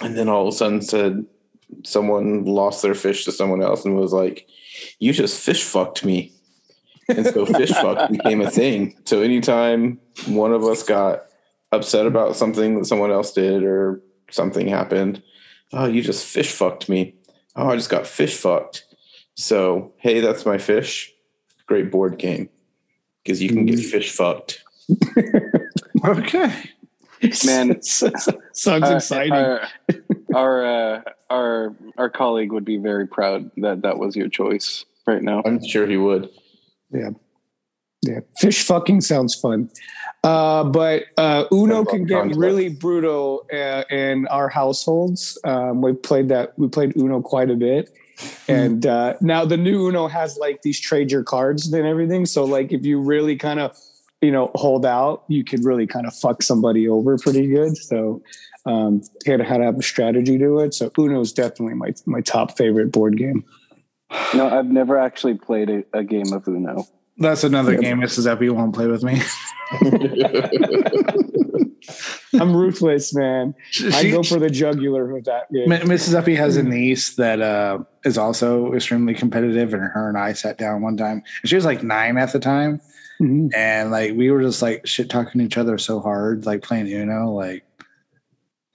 And 0.03 0.17
then 0.17 0.29
all 0.29 0.49
of 0.49 0.55
a 0.55 0.57
sudden 0.57 0.83
said 0.83 1.25
someone 1.85 2.45
lost 2.45 2.83
their 2.83 2.95
fish 2.95 3.25
to 3.25 3.33
someone 3.33 3.63
else 3.63 3.85
and 3.85 3.97
was 3.97 4.13
like, 4.13 4.47
You 4.99 5.13
just 5.13 5.41
fish 5.41 5.63
fucked 5.63 6.05
me. 6.05 6.33
And 7.09 7.27
so 7.27 7.47
fish 7.47 7.71
fuck 7.71 8.11
became 8.11 8.41
a 8.41 8.51
thing. 8.51 8.97
So 9.05 9.21
anytime 9.21 10.01
one 10.27 10.53
of 10.53 10.65
us 10.65 10.83
got 10.83 11.23
upset 11.75 12.07
about 12.07 12.37
something 12.37 12.79
that 12.79 12.87
someone 12.87 13.11
else 13.11 13.33
did 13.33 13.63
or 13.63 14.01
something 14.31 14.67
happened, 14.69 15.23
Oh, 15.73 15.87
you 15.87 16.03
just 16.03 16.25
fish 16.27 16.53
fucked 16.53 16.89
me. 16.89 17.15
Oh, 17.57 17.69
I 17.71 17.77
just 17.77 17.91
got 17.91 18.07
fish 18.07 18.37
fucked. 18.37 18.85
So, 19.35 19.93
hey, 19.99 20.21
that's 20.21 20.47
my 20.47 20.57
fish. 20.59 21.13
Great 21.67 21.91
board 21.91 22.17
game 22.19 22.49
because 23.23 23.43
you 23.43 23.49
can 23.49 23.67
get 23.67 23.79
fish 23.81 24.13
fucked. 24.13 24.63
Okay. 26.05 26.53
Man, 27.47 27.81
sounds 27.83 28.29
Uh, 28.69 28.95
exciting. 28.97 29.33
Our 29.33 29.63
our, 30.35 30.67
uh, 30.67 31.03
our 31.31 31.75
our 31.97 32.11
colleague 32.11 32.53
would 32.53 32.67
be 32.67 32.77
very 32.77 33.07
proud 33.07 33.51
that 33.59 33.81
that 33.83 33.99
was 33.99 34.15
your 34.15 34.29
choice 34.29 34.85
right 35.07 35.23
now. 35.23 35.43
I'm 35.47 35.65
sure 35.67 35.87
he 35.87 35.97
would. 35.97 36.29
Yeah. 36.91 37.11
Yeah. 38.07 38.21
Fish 38.39 38.67
fucking 38.67 39.01
sounds 39.01 39.35
fun. 39.35 39.71
Uh, 40.23 40.65
but 40.65 41.05
uh, 41.17 41.45
Uno 41.53 41.85
can 41.85 42.05
get 42.05 42.37
really 42.37 42.69
brutal 42.69 43.47
uh, 43.53 43.85
in 43.91 44.27
our 44.29 44.49
households. 44.49 45.39
Um, 45.45 45.81
we 45.81 45.95
played 45.95 46.29
that. 46.29 46.59
We 46.59 46.69
played 46.69 46.97
Uno 46.97 47.23
quite 47.23 47.51
a 47.51 47.57
bit. 47.57 47.91
And 48.47 48.87
uh, 48.87 49.15
now 49.21 49.45
the 49.45 49.57
new 49.57 49.89
Uno 49.89 50.07
has 50.07 50.37
like 50.37 50.63
these 50.63 50.79
trade 50.79 51.11
your 51.11 51.25
cards 51.25 51.73
and 51.73 51.87
everything. 51.87 52.27
So 52.27 52.45
like 52.45 52.73
if 52.73 52.85
you 52.85 53.01
really 53.01 53.37
kind 53.37 53.61
of 53.61 53.77
you 54.21 54.31
know 54.31 54.51
hold 54.55 54.87
out, 54.87 55.25
you 55.29 55.45
could 55.45 55.65
really 55.65 55.87
kind 55.87 56.07
of 56.07 56.15
fuck 56.15 56.43
somebody 56.43 56.89
over 56.89 57.19
pretty 57.19 57.47
good. 57.47 57.77
So 57.77 58.23
um, 58.67 59.03
had 59.27 59.39
to, 59.39 59.45
had 59.45 59.59
to 59.59 59.65
have 59.65 59.79
a 59.79 59.83
strategy 59.83 60.39
to 60.39 60.61
it. 60.61 60.75
So 60.75 60.91
Uno 60.99 61.21
is 61.21 61.33
definitely 61.33 61.75
my 61.75 61.91
my 62.07 62.21
top 62.21 62.57
favorite 62.57 62.93
board 62.93 63.17
game. 63.17 63.45
No, 64.35 64.49
I've 64.49 64.71
never 64.71 64.97
actually 64.97 65.35
played 65.35 65.71
a, 65.71 65.85
a 65.93 66.05
game 66.05 66.33
of 66.33 66.47
Uno. 66.47 66.87
That's 67.19 67.45
another 67.45 67.77
game 67.77 68.01
Mrs. 68.01 68.27
Eppy 68.27 68.51
won't 68.51 68.75
play 68.75 68.87
with 68.89 69.05
me. 69.05 69.21
I'm 72.41 72.57
ruthless, 72.57 73.15
man. 73.15 73.55
I 73.93 74.11
go 74.11 74.23
for 74.23 74.39
the 74.41 74.51
jugular 74.51 75.07
with 75.07 75.25
that 75.27 75.53
game. 75.53 75.69
Mrs. 75.69 76.15
Uppy 76.15 76.35
has 76.35 76.57
a 76.57 76.63
niece 76.63 77.15
that 77.17 77.41
uh, 77.41 77.79
is 78.05 78.19
also 78.19 78.73
extremely 78.73 79.15
competitive, 79.15 79.73
and 79.73 79.83
her 79.83 80.09
and 80.09 80.19
I 80.19 80.33
sat 80.33 80.59
down 80.59 80.83
one 80.83 80.97
time. 80.97 81.23
And 81.43 81.49
she 81.49 81.55
was 81.55 81.65
like 81.65 81.83
nine 81.85 82.17
at 82.19 82.33
the 82.33 82.41
time, 82.41 82.81
Mhm. 83.21 83.55
and 83.55 83.93
like 83.93 84.15
we 84.15 84.31
were 84.33 84.43
just 84.43 84.63
like 84.63 84.85
shit 84.87 85.09
talking 85.11 85.41
each 85.41 85.57
other 85.57 85.79
so 85.79 86.01
hard, 86.01 86.45
like 86.47 86.63
playing 86.63 86.89
Uno. 86.89 87.31
Like, 87.33 87.65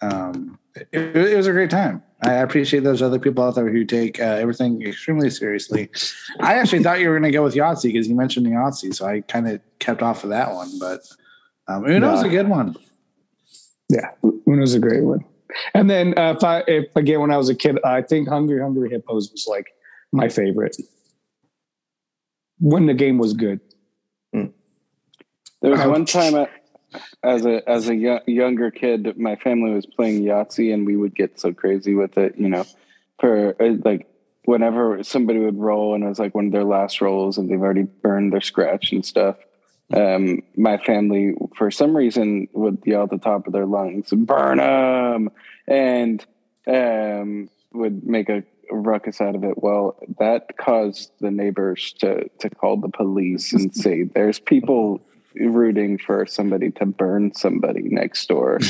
um, 0.01 0.57
it, 0.93 1.17
it 1.17 1.35
was 1.35 1.47
a 1.47 1.51
great 1.51 1.69
time. 1.69 2.01
I 2.23 2.33
appreciate 2.33 2.83
those 2.83 3.01
other 3.01 3.17
people 3.19 3.43
out 3.43 3.55
there 3.55 3.69
who 3.69 3.85
take 3.85 4.19
uh, 4.19 4.23
everything 4.23 4.81
extremely 4.85 5.29
seriously. 5.29 5.89
I 6.41 6.55
actually 6.55 6.83
thought 6.83 6.99
you 6.99 7.07
were 7.09 7.17
going 7.19 7.31
to 7.31 7.35
go 7.37 7.43
with 7.43 7.55
Yahtzee 7.55 7.83
because 7.93 8.07
you 8.09 8.15
mentioned 8.15 8.45
Yahtzee, 8.47 8.93
so 8.93 9.05
I 9.05 9.21
kind 9.21 9.47
of 9.47 9.61
kept 9.79 10.01
off 10.01 10.23
of 10.25 10.29
that 10.31 10.53
one. 10.53 10.69
But 10.79 10.99
um, 11.69 11.83
Uno's 11.85 12.21
Nah. 12.21 12.27
a 12.27 12.29
good 12.29 12.49
one. 12.49 12.75
Yeah, 13.89 14.11
Uno's 14.47 14.73
a 14.73 14.79
great 14.79 15.03
one. 15.03 15.23
And 15.73 15.89
then 15.89 16.13
uh, 16.17 16.33
if 16.37 16.43
I 16.43 16.63
if 16.67 16.93
again 16.95 17.21
when 17.21 17.31
I 17.31 17.37
was 17.37 17.49
a 17.49 17.55
kid, 17.55 17.79
I 17.85 18.01
think 18.01 18.27
Hungry 18.27 18.61
Hungry 18.61 18.89
Hippos 18.89 19.31
was 19.31 19.47
like 19.49 19.67
my 20.11 20.27
favorite 20.29 20.75
when 22.59 22.85
the 22.85 22.93
game 22.93 23.17
was 23.17 23.33
good. 23.33 23.61
There 24.33 25.71
was 25.71 25.79
Ouch. 25.81 25.87
one 25.89 26.05
time 26.05 26.35
I, 26.35 26.47
as 27.23 27.45
a 27.45 27.67
as 27.69 27.89
a 27.89 28.21
younger 28.25 28.71
kid, 28.71 29.17
my 29.17 29.35
family 29.35 29.71
was 29.71 29.85
playing 29.85 30.23
Yahtzee, 30.23 30.73
and 30.73 30.85
we 30.85 30.95
would 30.95 31.15
get 31.15 31.39
so 31.39 31.53
crazy 31.53 31.93
with 31.93 32.17
it. 32.17 32.35
You 32.37 32.49
know, 32.49 32.65
for 33.19 33.55
uh, 33.61 33.75
like 33.83 34.07
whenever 34.45 35.03
somebody 35.03 35.39
would 35.39 35.57
roll, 35.57 35.95
and 35.95 36.03
it 36.03 36.07
was 36.07 36.19
like 36.19 36.33
one 36.33 36.47
of 36.47 36.51
their 36.51 36.63
last 36.63 37.01
rolls, 37.01 37.37
and 37.37 37.49
they've 37.49 37.61
already 37.61 37.83
burned 37.83 38.33
their 38.33 38.41
scratch 38.41 38.91
and 38.91 39.05
stuff. 39.05 39.37
Um, 39.93 40.43
my 40.55 40.77
family, 40.77 41.33
for 41.55 41.71
some 41.71 41.95
reason, 41.95 42.47
would 42.53 42.79
yell 42.85 43.03
at 43.03 43.09
the 43.09 43.17
top 43.17 43.47
of 43.47 43.53
their 43.53 43.65
lungs, 43.65 44.09
"Burn 44.11 44.57
them!" 44.57 45.29
and 45.67 46.25
um, 46.67 47.49
would 47.73 48.03
make 48.05 48.29
a 48.29 48.43
ruckus 48.71 49.19
out 49.19 49.35
of 49.35 49.43
it. 49.43 49.61
Well, 49.61 49.97
that 50.19 50.57
caused 50.57 51.11
the 51.19 51.31
neighbors 51.31 51.93
to 51.99 52.29
to 52.39 52.49
call 52.49 52.77
the 52.77 52.89
police 52.89 53.51
and 53.53 53.75
say, 53.75 54.03
"There's 54.03 54.39
people 54.39 55.01
rooting 55.39 55.97
for 55.97 56.25
somebody 56.25 56.71
to 56.71 56.85
burn 56.85 57.33
somebody 57.33 57.83
next 57.83 58.27
door." 58.27 58.59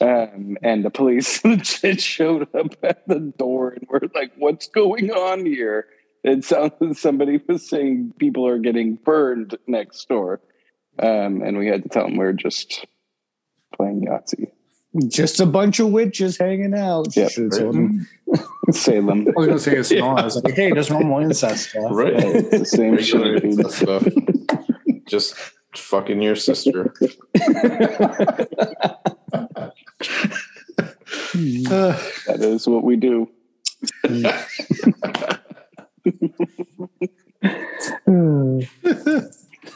Um, 0.00 0.56
and 0.62 0.84
the 0.84 0.90
police 0.90 1.44
legit 1.44 2.00
showed 2.00 2.42
up 2.54 2.76
at 2.84 3.04
the 3.08 3.18
door 3.36 3.70
and 3.70 3.84
were 3.88 4.08
like, 4.14 4.30
"What's 4.36 4.68
going 4.68 5.10
on 5.10 5.44
here?" 5.44 5.86
It 6.22 6.44
sounded 6.44 6.96
somebody 6.96 7.40
was 7.48 7.68
saying 7.68 8.14
people 8.18 8.46
are 8.46 8.58
getting 8.58 8.94
burned 8.94 9.56
next 9.66 10.08
door, 10.08 10.40
um, 11.00 11.42
and 11.42 11.58
we 11.58 11.66
had 11.66 11.82
to 11.82 11.88
tell 11.88 12.04
them 12.04 12.16
we 12.16 12.26
are 12.26 12.32
just 12.32 12.86
playing 13.76 14.06
Yahtzee. 14.06 14.52
Just 15.08 15.40
a 15.40 15.46
bunch 15.46 15.80
of 15.80 15.88
witches 15.88 16.38
hanging 16.38 16.74
out. 16.74 17.14
Yep. 17.14 17.30
Should've 17.30 17.58
told 17.58 17.74
them. 17.74 18.08
Salem. 18.70 19.28
I 19.28 19.32
was 19.36 19.46
going 19.46 19.58
to 19.58 19.58
say 19.58 19.76
it's 19.76 19.88
small. 19.90 20.18
I 20.18 20.24
was 20.24 20.42
like, 20.42 20.54
hey, 20.54 20.72
just 20.72 20.90
normal 20.90 21.20
incest 21.20 21.70
stuff. 21.70 21.90
Right. 21.90 22.14
It's 22.14 22.50
the 22.50 22.64
same 22.64 22.98
shit. 22.98 23.70
stuff. 23.70 24.06
Just 25.06 25.34
fucking 25.78 26.22
your 26.22 26.36
sister. 26.36 26.94
That 31.34 32.38
is 32.40 32.66
what 32.66 32.82
we 32.84 32.96
do. 32.96 33.28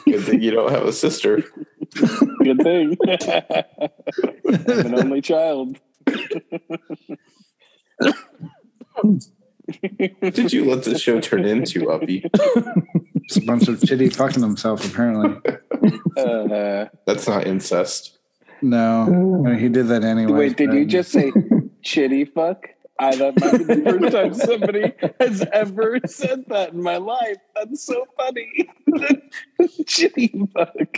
Good 0.05 0.23
thing 0.25 0.41
you 0.41 0.51
don't 0.51 0.71
have 0.71 0.85
a 0.85 0.93
sister. 0.93 1.43
Good 2.43 2.61
thing. 2.61 2.97
I'm 3.07 3.65
an 4.85 4.95
only 4.99 5.21
child. 5.21 5.77
What 9.01 10.33
did 10.33 10.51
you 10.51 10.65
let 10.65 10.83
this 10.83 11.01
show 11.01 11.21
turn 11.21 11.45
into, 11.45 11.89
Uppy? 11.89 12.25
just 13.33 13.43
a 13.43 13.47
bunch 13.47 13.67
of 13.67 13.81
chitty 13.81 14.09
fucking 14.09 14.41
themselves, 14.41 14.85
apparently. 14.85 15.41
Uh, 16.17 16.85
That's 17.05 17.27
not 17.27 17.47
incest. 17.47 18.17
No, 18.61 19.43
I 19.45 19.49
mean, 19.49 19.59
he 19.59 19.69
did 19.69 19.87
that 19.87 20.03
anyway. 20.03 20.31
wait, 20.31 20.57
did 20.57 20.73
you 20.73 20.85
just 20.85 21.11
say 21.11 21.31
chitty 21.81 22.25
fuck? 22.25 22.69
I 22.99 23.15
that 23.15 23.39
might 23.41 23.57
be 23.57 23.63
the 23.63 23.81
first 23.99 24.13
time 24.13 24.33
somebody 24.35 24.93
has 25.19 25.45
ever 25.51 25.99
said 26.05 26.45
that 26.47 26.73
in 26.73 26.81
my 26.81 26.97
life. 26.97 27.37
That's 27.55 27.83
so 27.83 28.05
funny. 28.15 28.69
chitty 29.87 30.47
fuck. 30.53 30.97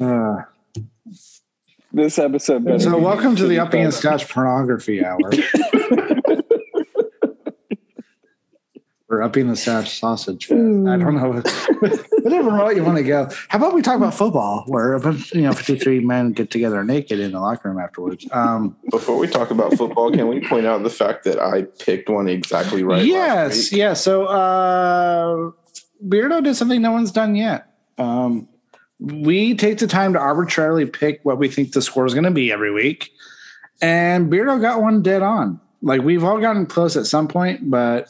Uh, 0.00 0.36
This 1.92 2.20
episode. 2.20 2.80
so, 2.80 2.96
welcome 2.98 3.34
to 3.34 3.42
the 3.42 3.56
chitty 3.56 3.58
Uppy 3.58 3.78
and 3.80 3.92
fuck. 3.92 4.00
Scotch 4.00 4.28
pornography 4.28 5.04
hour. 5.04 5.18
Or 9.10 9.22
Uppy 9.22 9.40
and 9.40 9.50
the 9.50 9.56
Scotch 9.56 9.98
sausage. 9.98 10.46
Fest. 10.46 10.58
I 10.58 10.96
don't 10.96 11.16
know. 11.16 11.42
Whatever 12.22 12.50
route 12.50 12.76
you 12.76 12.84
want 12.84 12.96
to 12.98 13.02
go. 13.02 13.28
How 13.48 13.58
about 13.58 13.74
we 13.74 13.82
talk 13.82 13.96
about 13.96 14.14
football, 14.14 14.62
where 14.68 14.94
a 14.94 15.00
bunch, 15.00 15.34
you 15.34 15.42
know, 15.42 15.52
53 15.52 16.00
men 16.00 16.32
get 16.32 16.50
together 16.50 16.84
naked 16.84 17.18
in 17.18 17.32
the 17.32 17.40
locker 17.40 17.68
room 17.68 17.80
afterwards. 17.80 18.26
Um, 18.30 18.76
Before 18.88 19.18
we 19.18 19.26
talk 19.26 19.50
about 19.50 19.74
football, 19.74 20.12
can 20.12 20.28
we 20.28 20.46
point 20.46 20.64
out 20.64 20.84
the 20.84 20.90
fact 20.90 21.24
that 21.24 21.40
I 21.40 21.62
picked 21.62 22.08
one 22.08 22.28
exactly 22.28 22.84
right? 22.84 23.04
yes, 23.04 23.72
yeah. 23.72 23.94
So 23.94 24.26
uh, 24.26 25.50
Beardo 26.06 26.42
did 26.42 26.54
something 26.54 26.80
no 26.80 26.92
one's 26.92 27.10
done 27.10 27.34
yet. 27.34 27.66
Um, 27.98 28.48
we 29.00 29.54
take 29.54 29.78
the 29.78 29.88
time 29.88 30.12
to 30.12 30.20
arbitrarily 30.20 30.86
pick 30.86 31.20
what 31.24 31.38
we 31.38 31.48
think 31.48 31.72
the 31.72 31.82
score 31.82 32.06
is 32.06 32.14
going 32.14 32.24
to 32.24 32.30
be 32.30 32.52
every 32.52 32.70
week, 32.70 33.10
and 33.82 34.30
Beardo 34.30 34.60
got 34.60 34.80
one 34.80 35.02
dead 35.02 35.22
on. 35.22 35.60
Like 35.82 36.02
we've 36.02 36.22
all 36.22 36.38
gotten 36.38 36.66
close 36.66 36.96
at 36.96 37.06
some 37.06 37.26
point, 37.26 37.70
but 37.70 38.08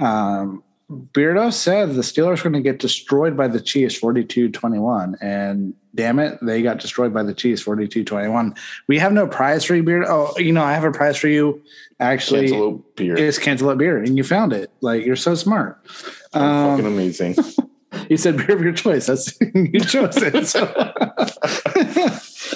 um, 0.00 0.62
Beardo 0.90 1.52
said 1.52 1.90
the 1.94 2.02
Steelers 2.02 2.40
are 2.40 2.50
going 2.50 2.54
to 2.54 2.68
get 2.68 2.80
destroyed 2.80 3.36
by 3.36 3.46
the 3.46 3.60
Chiefs 3.60 3.98
42-21, 4.00 5.16
and 5.20 5.72
damn 5.94 6.18
it, 6.18 6.38
they 6.42 6.62
got 6.62 6.78
destroyed 6.78 7.14
by 7.14 7.22
the 7.22 7.32
Chiefs 7.32 7.62
42-21. 7.62 8.58
We 8.88 8.98
have 8.98 9.12
no 9.12 9.28
prize 9.28 9.64
for 9.64 9.76
you, 9.76 9.84
Beardo. 9.84 10.06
Oh, 10.08 10.38
you 10.38 10.52
know, 10.52 10.64
I 10.64 10.72
have 10.72 10.82
a 10.84 10.90
prize 10.90 11.16
for 11.16 11.28
you. 11.28 11.62
Actually, 12.00 12.48
Cantaloupe 12.48 12.96
beer. 12.96 13.16
it's 13.16 13.38
cantaloupe 13.38 13.78
beer, 13.78 13.98
and 13.98 14.16
you 14.16 14.24
found 14.24 14.52
it. 14.52 14.70
Like 14.80 15.04
you're 15.04 15.16
so 15.16 15.34
smart. 15.34 15.78
fucking 15.86 16.42
Um, 16.42 16.86
amazing. 16.86 17.36
you 18.08 18.16
said 18.16 18.38
beer 18.38 18.56
of 18.56 18.62
your 18.62 18.72
choice. 18.72 19.06
That's 19.06 19.38
you 19.54 19.80
chose 19.80 20.16
it. 20.16 20.46
So. 20.46 20.66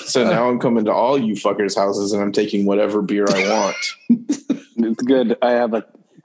So 0.07 0.25
now 0.25 0.49
I'm 0.49 0.59
coming 0.61 0.85
to 0.85 0.93
all 0.93 1.19
you 1.19 1.35
fuckers' 1.35 1.77
houses 1.77 2.13
and 2.13 2.23
I'm 2.23 2.31
taking 2.33 2.67
whatever 2.67 3.03
beer 3.03 3.27
I 3.29 3.49
want. 3.51 3.77
It's 4.77 5.03
good. 5.03 5.39
I 5.41 5.53
have 5.53 5.73
a 5.73 5.85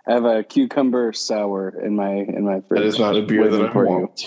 I 0.10 0.14
have 0.14 0.26
a 0.26 0.44
cucumber 0.44 1.14
sour 1.14 1.70
in 1.70 1.96
my 1.96 2.10
in 2.10 2.44
my 2.44 2.62
fridge. 2.62 2.82
That 2.82 2.88
is 2.88 2.98
not 2.98 3.16
a 3.16 3.22
beer 3.22 3.48
that 3.48 3.62
I 3.62 3.72
for 3.72 3.86
want. 3.86 4.26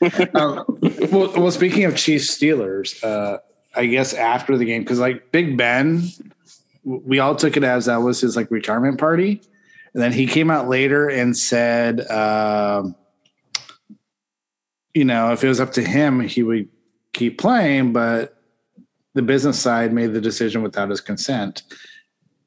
um, 0.36 0.64
well, 1.10 1.32
well, 1.32 1.50
speaking 1.50 1.84
of 1.84 1.96
Chiefs 1.96 2.38
Steelers, 2.38 3.02
uh, 3.02 3.38
I 3.74 3.86
guess 3.86 4.14
after 4.14 4.56
the 4.56 4.64
game, 4.64 4.82
because 4.82 5.00
like 5.00 5.32
Big 5.32 5.56
Ben, 5.56 6.04
we 6.84 7.18
all 7.18 7.34
took 7.34 7.56
it 7.56 7.64
as 7.64 7.86
that 7.86 7.96
was 7.96 8.20
his 8.20 8.36
like 8.36 8.48
retirement 8.52 9.00
party, 9.00 9.42
and 9.92 10.00
then 10.00 10.12
he 10.12 10.24
came 10.24 10.52
out 10.52 10.68
later 10.68 11.08
and 11.08 11.36
said, 11.36 12.08
um, 12.10 12.94
you 14.94 15.04
know, 15.04 15.32
if 15.32 15.42
it 15.42 15.48
was 15.48 15.58
up 15.58 15.72
to 15.72 15.82
him, 15.82 16.20
he 16.20 16.44
would 16.44 16.68
keep 17.12 17.38
playing, 17.38 17.92
but 17.92 18.40
the 19.14 19.22
business 19.22 19.58
side 19.58 19.92
made 19.92 20.12
the 20.12 20.20
decision 20.20 20.62
without 20.62 20.90
his 20.90 21.00
consent. 21.00 21.64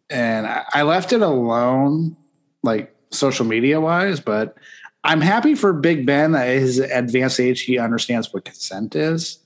And 0.09 0.47
I, 0.47 0.63
I 0.71 0.81
left 0.83 1.11
it 1.11 1.21
alone, 1.21 2.15
like 2.63 2.96
social 3.12 3.46
media 3.46 3.80
wise, 3.80 4.20
but 4.20 4.56
I'm 5.03 5.22
happy 5.22 5.56
for 5.56 5.74
Big 5.74 6.06
Ben 6.06 6.36
at 6.36 6.48
his 6.48 6.80
advanced 6.80 7.39
age. 7.39 7.62
He 7.62 7.80
understands 7.80 8.34
what 8.34 8.46
consent 8.46 8.96
is 8.96 9.39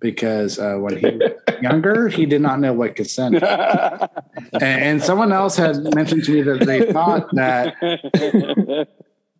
because 0.00 0.58
uh, 0.58 0.76
when 0.76 0.98
he 0.98 1.06
was 1.06 1.32
younger, 1.62 2.08
he 2.08 2.26
did 2.26 2.40
not 2.40 2.60
know 2.60 2.72
what 2.72 2.96
consent. 2.96 3.36
is. 3.36 3.42
And, 4.52 4.62
and 4.62 5.02
someone 5.02 5.32
else 5.32 5.56
had 5.56 5.94
mentioned 5.94 6.24
to 6.24 6.32
me 6.32 6.42
that 6.42 6.64
they 6.64 6.92
thought 6.92 7.28
that 7.34 7.74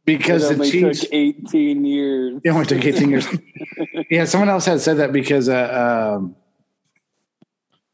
because 0.04 0.50
it 0.50 0.58
the 0.58 0.70
Chiefs 0.70 1.00
took 1.00 1.10
18 1.12 1.84
years. 1.84 2.40
it 2.42 2.48
only 2.48 2.66
took 2.66 2.84
18 2.84 3.10
years. 3.10 3.26
yeah, 4.10 4.24
someone 4.24 4.48
else 4.48 4.64
had 4.64 4.80
said 4.80 4.96
that 4.96 5.12
because 5.12 5.48
uh, 5.48 6.16
um, 6.16 6.34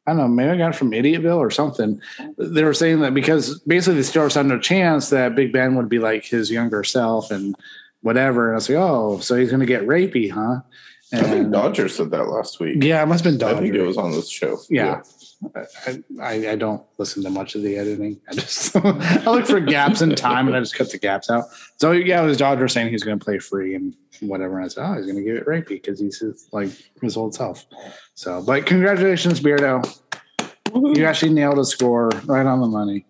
I 0.06 0.10
don't 0.10 0.18
know, 0.18 0.28
maybe 0.28 0.50
I 0.50 0.56
got 0.58 0.74
it 0.74 0.76
from 0.76 0.90
Idiotville 0.90 1.38
or 1.38 1.50
something. 1.50 2.00
They 2.36 2.62
were 2.62 2.74
saying 2.74 3.00
that 3.00 3.14
because 3.14 3.58
basically 3.60 3.94
the 4.02 4.06
Steelers 4.06 4.34
had 4.34 4.46
no 4.46 4.58
chance 4.58 5.08
that 5.10 5.34
Big 5.34 5.52
Ben 5.52 5.76
would 5.76 5.88
be 5.88 5.98
like 5.98 6.24
his 6.24 6.50
younger 6.50 6.84
self 6.84 7.30
and 7.30 7.56
whatever. 8.02 8.48
And 8.48 8.52
I 8.52 8.56
was 8.56 8.68
like, 8.68 8.78
oh, 8.78 9.18
so 9.20 9.34
he's 9.34 9.48
going 9.48 9.60
to 9.60 9.66
get 9.66 9.86
rapey, 9.86 10.30
huh? 10.30 10.60
I 11.12 11.22
think 11.22 11.44
And, 11.44 11.52
Dodgers 11.52 11.94
said 11.96 12.10
that 12.10 12.28
last 12.28 12.60
week. 12.60 12.82
yeah, 12.82 13.02
it 13.02 13.06
must 13.06 13.24
have 13.24 13.38
been 13.38 13.48
I 13.48 13.58
think 13.60 13.74
it 13.74 13.82
was 13.82 13.96
on 13.96 14.10
this 14.10 14.28
show. 14.28 14.58
Yeah. 14.68 15.02
I, 15.86 16.02
I, 16.20 16.32
I 16.50 16.56
don't 16.56 16.82
listen 16.98 17.22
to 17.24 17.30
much 17.30 17.54
of 17.54 17.62
the 17.62 17.76
editing. 17.76 18.20
I 18.28 18.34
just 18.34 18.74
I 18.76 19.30
look 19.30 19.46
for 19.46 19.60
gaps 19.60 20.02
in 20.02 20.14
time 20.14 20.46
and 20.46 20.56
I 20.56 20.60
just 20.60 20.74
cut 20.74 20.90
the 20.90 20.98
gaps 20.98 21.30
out. 21.30 21.44
So 21.76 21.92
yeah, 21.92 22.22
it 22.22 22.26
was 22.26 22.38
Dodger 22.38 22.68
saying 22.68 22.90
he's 22.90 23.02
going 23.02 23.18
to 23.18 23.24
play 23.24 23.38
free 23.38 23.74
and 23.74 23.94
whatever. 24.20 24.56
And 24.56 24.64
I 24.64 24.68
said, 24.68 24.84
oh, 24.86 24.94
he's 24.96 25.06
going 25.06 25.16
to 25.16 25.22
give 25.22 25.36
it 25.36 25.46
rapey 25.46 25.68
because 25.80 26.00
he's 26.00 26.18
his, 26.18 26.48
like 26.52 26.70
his 27.00 27.16
old 27.16 27.34
self. 27.34 27.66
So, 28.14 28.42
but 28.42 28.66
congratulations, 28.66 29.40
Beardo. 29.40 29.84
You 30.74 31.04
actually 31.06 31.32
nailed 31.32 31.58
a 31.58 31.64
score 31.64 32.08
right 32.24 32.46
on 32.46 32.60
the 32.60 32.66
money. 32.66 33.06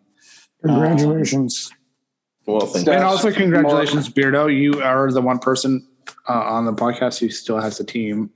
Congratulations. 0.62 1.70
Well, 2.46 2.60
thank 2.60 2.84
Stash- 2.84 2.94
And 2.96 3.04
also 3.04 3.32
congratulations, 3.32 4.08
Beardo. 4.08 4.54
You 4.54 4.82
are 4.82 5.10
the 5.10 5.22
one 5.22 5.38
person 5.38 5.86
uh, 6.28 6.32
on 6.32 6.66
the 6.66 6.72
podcast 6.72 7.18
who 7.18 7.30
still 7.30 7.58
has 7.60 7.78
the 7.78 7.84
team 7.84 8.30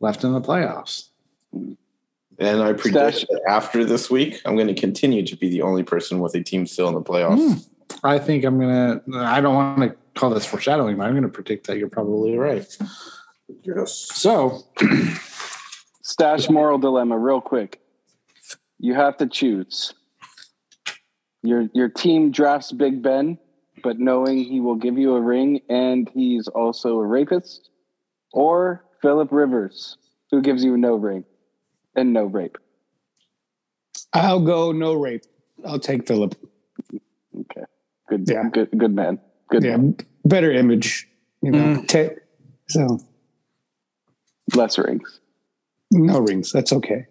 left 0.00 0.24
in 0.24 0.32
the 0.32 0.40
playoffs. 0.40 1.08
And 2.40 2.62
I 2.62 2.72
predict 2.72 3.16
Stash- 3.16 3.26
that 3.28 3.42
after 3.46 3.84
this 3.84 4.10
week, 4.10 4.40
I'm 4.46 4.56
going 4.56 4.66
to 4.66 4.74
continue 4.74 5.24
to 5.26 5.36
be 5.36 5.50
the 5.50 5.60
only 5.60 5.82
person 5.82 6.20
with 6.20 6.34
a 6.34 6.42
team 6.42 6.66
still 6.66 6.88
in 6.88 6.94
the 6.94 7.02
playoffs. 7.02 7.36
Hmm. 7.36 7.58
I 8.02 8.18
think 8.18 8.44
I'm 8.44 8.58
gonna. 8.58 9.02
I 9.14 9.40
don't 9.40 9.54
want 9.54 9.80
to 9.82 9.96
call 10.18 10.30
this 10.30 10.46
foreshadowing, 10.46 10.96
but 10.96 11.06
I'm 11.06 11.14
gonna 11.14 11.28
predict 11.28 11.66
that 11.66 11.76
you're 11.76 11.88
probably 11.88 12.36
right. 12.36 12.64
Yes. 13.62 14.08
So, 14.14 14.62
Stash 16.02 16.48
moral 16.48 16.78
dilemma, 16.78 17.18
real 17.18 17.40
quick. 17.40 17.80
You 18.78 18.94
have 18.94 19.16
to 19.18 19.26
choose. 19.26 19.92
Your 21.42 21.68
your 21.74 21.88
team 21.88 22.30
drafts 22.30 22.72
Big 22.72 23.02
Ben, 23.02 23.38
but 23.82 23.98
knowing 23.98 24.44
he 24.44 24.60
will 24.60 24.76
give 24.76 24.96
you 24.96 25.14
a 25.14 25.20
ring 25.20 25.60
and 25.68 26.08
he's 26.14 26.48
also 26.48 27.00
a 27.00 27.06
rapist, 27.06 27.70
or 28.32 28.84
Philip 29.02 29.30
Rivers, 29.32 29.98
who 30.30 30.40
gives 30.40 30.64
you 30.64 30.76
no 30.76 30.94
ring 30.94 31.24
and 31.94 32.12
no 32.12 32.24
rape. 32.24 32.56
I'll 34.12 34.40
go 34.40 34.72
no 34.72 34.94
rape. 34.94 35.22
I'll 35.66 35.78
take 35.78 36.06
Philip. 36.06 36.34
Okay, 37.38 37.62
good, 38.08 38.24
Yeah. 38.28 38.48
good, 38.52 38.70
good 38.76 38.94
man. 38.94 39.20
Good, 39.50 39.62
Yeah, 39.64 39.76
man. 39.76 39.96
better 40.24 40.50
image. 40.52 41.08
You 41.42 41.50
know, 41.52 41.76
mm. 41.80 41.88
Ta- 41.88 42.14
so 42.68 42.98
less 44.54 44.78
rings. 44.78 45.20
no 45.90 46.18
rings. 46.20 46.52
That's 46.52 46.72
okay. 46.72 47.06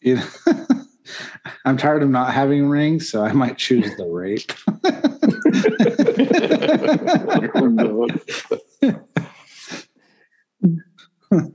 you 0.00 0.16
know, 0.16 0.26
I'm 1.64 1.76
tired 1.76 2.02
of 2.02 2.10
not 2.10 2.32
having 2.32 2.68
rings, 2.68 3.08
so 3.10 3.24
I 3.24 3.32
might 3.32 3.58
choose 3.58 3.94
the 3.96 4.06
rape. 4.06 4.52
Oh, 7.58 8.08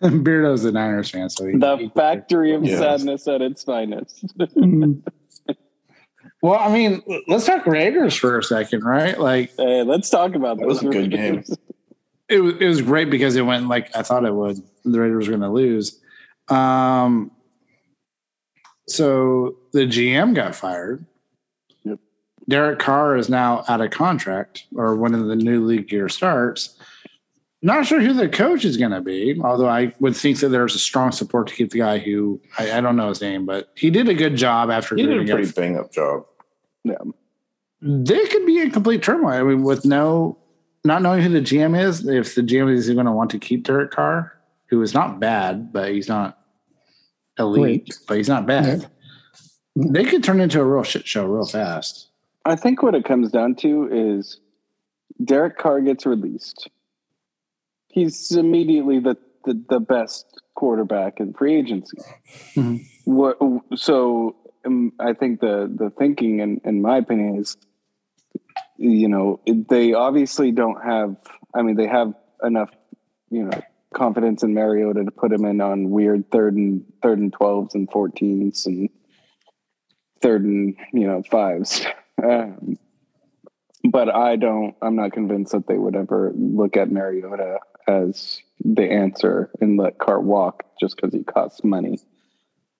Beardo's 0.00 0.64
a 0.64 0.72
Niners 0.72 1.10
fan, 1.10 1.30
so 1.30 1.46
he, 1.46 1.56
the 1.56 1.90
factory 1.94 2.54
of 2.54 2.64
Yes. 2.64 2.78
sadness 2.78 3.28
at 3.28 3.40
its 3.40 3.62
finest. 3.62 4.26
Mm, 4.38 5.02
well, 6.42 6.58
I 6.58 6.72
mean, 6.72 7.02
let's 7.28 7.46
talk 7.46 7.66
Raiders 7.66 8.14
for 8.14 8.38
a 8.38 8.42
second, 8.42 8.84
right? 8.84 9.18
Like 9.18 9.52
Hey, 9.56 9.82
let's 9.84 10.10
talk 10.10 10.34
about 10.34 10.58
That 10.58 10.66
was 10.66 10.82
a 10.82 10.86
good 10.86 11.10
game. 11.10 11.44
it 12.28 12.40
was, 12.40 12.54
it 12.56 12.66
was 12.66 12.82
great 12.82 13.10
because 13.10 13.36
it 13.36 13.42
went 13.42 13.68
like 13.68 13.94
I 13.96 14.02
thought 14.02 14.24
it 14.24 14.34
would. 14.34 14.58
The 14.84 15.00
Raiders 15.00 15.28
were 15.28 15.36
going 15.36 15.42
to 15.42 15.54
lose. 15.54 16.00
Um, 16.48 17.30
so 18.88 19.56
the 19.72 19.86
GM 19.86 20.34
got 20.34 20.56
fired. 20.56 21.06
Yep. 21.84 22.00
Derek 22.48 22.78
Carr 22.80 23.16
is 23.16 23.28
now 23.28 23.64
out 23.68 23.80
of 23.80 23.90
contract, 23.92 24.64
or 24.74 24.96
when 24.96 25.12
the 25.12 25.36
new 25.36 25.64
league 25.64 25.92
year 25.92 26.08
starts. 26.08 26.76
Not 27.64 27.86
sure 27.86 28.00
who 28.00 28.12
the 28.12 28.28
coach 28.28 28.64
is 28.64 28.76
going 28.76 28.90
to 28.90 29.00
be, 29.00 29.40
although 29.42 29.68
I 29.68 29.92
would 30.00 30.16
think 30.16 30.40
that 30.40 30.48
there's 30.48 30.74
a 30.74 30.80
strong 30.80 31.12
support 31.12 31.46
to 31.46 31.54
keep 31.54 31.70
the 31.70 31.78
guy 31.78 31.98
who 31.98 32.40
I, 32.58 32.78
I 32.78 32.80
don't 32.80 32.96
know 32.96 33.08
his 33.08 33.20
name, 33.20 33.46
but 33.46 33.70
he 33.76 33.88
did 33.88 34.08
a 34.08 34.14
good 34.14 34.34
job 34.34 34.68
after. 34.68 34.96
He 34.96 35.06
did 35.06 35.28
a 35.28 35.32
pretty 35.32 35.52
bang 35.52 35.78
up 35.78 35.92
job. 35.92 36.26
Yeah. 36.82 36.96
they 37.80 38.26
could 38.26 38.44
be 38.46 38.60
in 38.60 38.72
complete 38.72 39.04
turmoil. 39.04 39.34
I 39.34 39.42
mean, 39.44 39.62
with 39.62 39.84
no, 39.84 40.36
not 40.84 41.02
knowing 41.02 41.22
who 41.22 41.28
the 41.28 41.40
GM 41.40 41.80
is, 41.80 42.06
if 42.08 42.34
the 42.34 42.42
GM 42.42 42.72
is 42.72 42.90
going 42.90 43.06
to 43.06 43.12
want 43.12 43.30
to 43.30 43.38
keep 43.38 43.62
Derek 43.62 43.92
Carr, 43.92 44.36
who 44.66 44.82
is 44.82 44.92
not 44.92 45.20
bad, 45.20 45.72
but 45.72 45.92
he's 45.92 46.08
not 46.08 46.40
elite, 47.38 47.86
Great. 47.86 47.98
but 48.08 48.16
he's 48.16 48.28
not 48.28 48.44
bad. 48.44 48.88
They 49.76 50.04
could 50.04 50.24
turn 50.24 50.40
into 50.40 50.60
a 50.60 50.64
real 50.64 50.82
shit 50.82 51.06
show 51.06 51.26
real 51.26 51.46
fast. 51.46 52.08
I 52.44 52.56
think 52.56 52.82
what 52.82 52.96
it 52.96 53.04
comes 53.04 53.30
down 53.30 53.54
to 53.56 53.88
is 53.90 54.40
Derek 55.24 55.58
Carr 55.58 55.80
gets 55.80 56.04
released. 56.04 56.68
He's 57.92 58.32
immediately 58.32 58.98
the, 58.98 59.16
the, 59.44 59.62
the 59.68 59.80
best 59.80 60.26
quarterback 60.54 61.20
in 61.20 61.32
free 61.34 61.56
agency. 61.56 61.98
Mhm. 62.54 62.86
What, 63.04 63.38
so 63.76 64.36
um, 64.64 64.92
I 64.98 65.12
think 65.12 65.40
the, 65.40 65.70
the 65.72 65.90
thinking, 65.90 66.40
in, 66.40 66.60
in 66.64 66.82
my 66.82 66.98
opinion, 66.98 67.38
is 67.40 67.56
you 68.82 69.08
know, 69.08 69.40
they 69.46 69.92
obviously 69.92 70.50
don't 70.50 70.82
have, 70.82 71.16
I 71.54 71.62
mean, 71.62 71.76
they 71.76 71.86
have 71.86 72.14
enough, 72.42 72.70
you 73.30 73.44
know, 73.44 73.62
confidence 73.94 74.42
in 74.42 74.54
Mariota 74.54 75.04
to 75.04 75.10
put 75.10 75.32
him 75.32 75.44
in 75.44 75.60
on 75.60 75.90
weird 75.90 76.30
third 76.30 76.54
and 76.56 76.84
third 77.02 77.18
and 77.18 77.32
12s 77.32 77.74
and 77.74 77.88
14s 77.88 78.66
and 78.66 78.88
third 80.20 80.44
and, 80.44 80.76
you 80.92 81.06
know, 81.06 81.22
fives. 81.30 81.86
Um, 82.22 82.78
but 83.90 84.08
I 84.14 84.36
don't, 84.36 84.76
I'm 84.80 84.94
not 84.94 85.12
convinced 85.12 85.52
that 85.52 85.66
they 85.66 85.76
would 85.76 85.96
ever 85.96 86.30
look 86.36 86.76
at 86.76 86.92
Mariota 86.92 87.58
as 87.88 88.40
the 88.64 88.90
answer 88.90 89.50
and 89.60 89.78
let 89.78 89.98
Carr 89.98 90.20
walk 90.20 90.64
just 90.80 90.96
because 90.96 91.12
he 91.12 91.24
costs 91.24 91.64
money. 91.64 91.98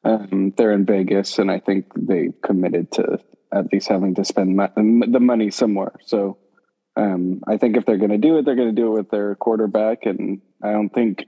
Um, 0.05 0.53
they're 0.57 0.73
in 0.73 0.85
Vegas, 0.85 1.39
and 1.39 1.51
I 1.51 1.61
think 1.61 1.87
they 1.95 2.31
committed 2.43 2.91
to 2.93 3.19
at 3.53 3.73
least 3.73 3.89
having 3.89 4.15
to 4.15 4.25
spend 4.25 4.59
the 4.59 5.21
money 5.21 5.51
somewhere. 5.51 5.93
So 6.05 6.39
um, 6.97 7.43
I 7.47 7.57
think 7.57 7.77
if 7.77 7.85
they're 7.85 7.99
going 7.99 8.11
to 8.11 8.19
do 8.19 8.39
it, 8.39 8.45
they're 8.45 8.57
going 8.57 8.75
to 8.75 8.81
do 8.81 8.89
it 8.89 8.99
with 8.99 9.11
their 9.11 9.35
quarterback. 9.35 10.07
And 10.07 10.41
I 10.63 10.73
don't 10.73 10.89
think, 10.89 11.27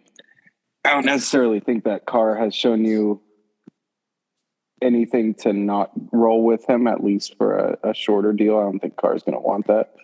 I 0.84 0.90
don't 0.90 1.06
necessarily 1.06 1.60
think 1.60 1.84
that 1.84 2.06
Carr 2.06 2.36
has 2.36 2.54
shown 2.54 2.84
you 2.84 3.20
anything 4.82 5.34
to 5.34 5.52
not 5.52 5.92
roll 6.12 6.44
with 6.44 6.68
him, 6.68 6.86
at 6.86 7.04
least 7.04 7.36
for 7.36 7.56
a, 7.56 7.90
a 7.90 7.94
shorter 7.94 8.32
deal. 8.32 8.58
I 8.58 8.62
don't 8.62 8.78
think 8.78 8.96
Carr's 8.96 9.22
going 9.22 9.36
to 9.36 9.40
want 9.40 9.66
that. 9.68 9.94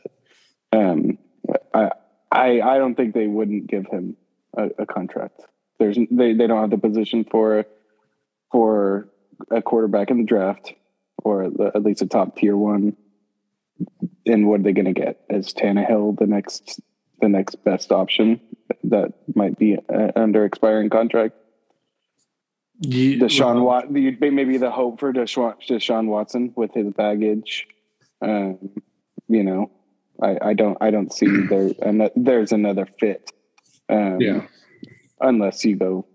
Um, 0.73 1.19
I, 1.75 1.91
I, 2.31 2.61
I 2.61 2.79
don't 2.79 2.95
think 2.95 3.15
they 3.15 3.27
wouldn't 3.27 3.67
give 3.67 3.87
him 3.87 4.17
a, 4.57 4.69
a 4.79 4.87
contract. 4.87 5.41
There's 5.79 5.97
they, 6.11 6.35
they 6.35 6.47
don't 6.47 6.61
have 6.61 6.71
the 6.71 6.79
position 6.79 7.25
for 7.25 7.65
for 8.53 9.09
a 9.51 9.63
quarterback 9.63 10.11
in 10.11 10.19
the 10.19 10.25
draft 10.25 10.75
or 11.25 11.45
at 11.45 11.83
least 11.83 12.03
a 12.03 12.07
top 12.07 12.37
tier 12.37 12.57
one. 12.57 12.97
And 14.27 14.49
what 14.49 14.61
are 14.61 14.63
they 14.63 14.73
going 14.73 14.93
to 14.93 15.01
get? 15.01 15.21
Is 15.31 15.55
Tannehill 15.55 16.19
the 16.19 16.27
next 16.27 16.81
the 17.21 17.29
next 17.29 17.57
best 17.65 17.93
option 17.93 18.41
that 18.85 19.13
might 19.35 19.59
be 19.59 19.77
uh, 19.77 20.13
under 20.17 20.45
expiring 20.45 20.91
contract? 20.91 21.35
Deshaun 23.19 23.63
Wat, 23.63 23.93
the, 23.93 24.17
maybe 24.31 24.57
the 24.57 24.71
hope 24.71 25.01
for 25.01 25.13
Deshaun, 25.13 25.55
Deshaun 25.69 26.07
Watson 26.07 26.53
with 26.57 26.73
his 26.73 26.93
baggage. 26.95 27.67
Um, 28.23 28.71
you 29.29 29.45
know, 29.45 29.71
I, 30.23 30.39
I 30.43 30.55
don't 30.55 30.77
I 30.81 30.91
don't 30.91 31.13
see 31.13 31.27
there 31.51 31.71
and 31.83 32.11
there's 32.17 32.53
another 32.53 32.87
fit. 32.99 33.33
Um, 33.89 34.21
Yeah. 34.21 34.47
Unless 35.21 35.65
you 35.67 35.77
go, 35.77 36.07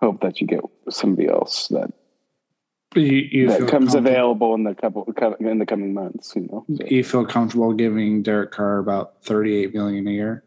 hope 0.00 0.20
that 0.22 0.40
you 0.40 0.46
get 0.46 0.60
somebody 0.88 1.28
else 1.28 1.68
that 1.68 1.92
You, 2.94 3.02
you 3.02 3.48
that 3.48 3.68
comes 3.68 3.94
available 3.94 4.54
in 4.54 4.64
the 4.64 4.74
couple 4.74 5.06
in 5.40 5.58
the 5.58 5.66
coming 5.66 5.92
months. 5.92 6.32
You 6.34 6.48
know, 6.50 6.64
So 6.76 6.84
You 6.86 7.04
feel 7.04 7.26
comfortable 7.26 7.74
giving 7.74 8.22
Derek 8.22 8.52
Carr 8.52 8.78
about 8.78 9.22
thirty-eight 9.22 9.74
million 9.74 10.06
a 10.08 10.10
year? 10.10 10.44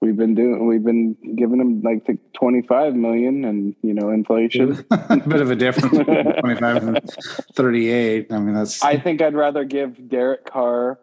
We've 0.00 0.16
been 0.16 0.34
doing 0.34 0.66
we've 0.66 0.84
been 0.84 1.16
giving 1.36 1.60
him 1.60 1.82
like 1.82 2.06
the 2.06 2.18
twenty 2.34 2.62
five 2.62 2.94
million, 2.94 3.44
and 3.44 3.74
you 3.82 3.94
know 3.94 4.10
inflation. 4.10 4.84
a 4.90 5.16
bit 5.16 5.40
of 5.40 5.50
a 5.50 5.56
difference 5.56 5.98
between 5.98 6.40
25 6.40 6.76
and 6.76 7.10
38. 7.54 8.32
I 8.32 8.38
mean, 8.38 8.54
that's 8.54 8.82
I 8.82 8.98
think 8.98 9.22
I'd 9.22 9.34
rather 9.34 9.64
give 9.64 10.08
Derek 10.08 10.44
Carr 10.46 10.98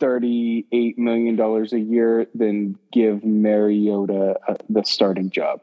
thirty-eight 0.00 0.98
million 0.98 1.36
dollars 1.36 1.72
a 1.72 1.80
year 1.80 2.26
than 2.34 2.78
give 2.92 3.24
Mariota 3.24 4.36
uh, 4.46 4.54
the 4.68 4.84
starting 4.84 5.30
job. 5.30 5.60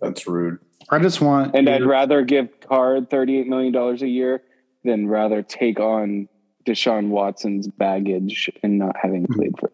That's 0.00 0.26
rude. 0.26 0.60
I 0.90 1.00
just 1.00 1.20
want 1.20 1.54
And 1.54 1.68
I'd 1.68 1.84
rather 1.84 2.22
give 2.22 2.60
Carr 2.60 3.04
thirty-eight 3.04 3.46
million 3.46 3.72
dollars 3.72 4.02
a 4.02 4.08
year 4.08 4.42
than 4.84 5.08
rather 5.08 5.42
take 5.42 5.80
on 5.80 6.28
Deshaun 6.68 7.08
Watson's 7.08 7.66
baggage 7.66 8.50
and 8.62 8.78
not 8.78 8.96
having 9.00 9.24
hmm. 9.24 9.34
played 9.34 9.58
for. 9.58 9.70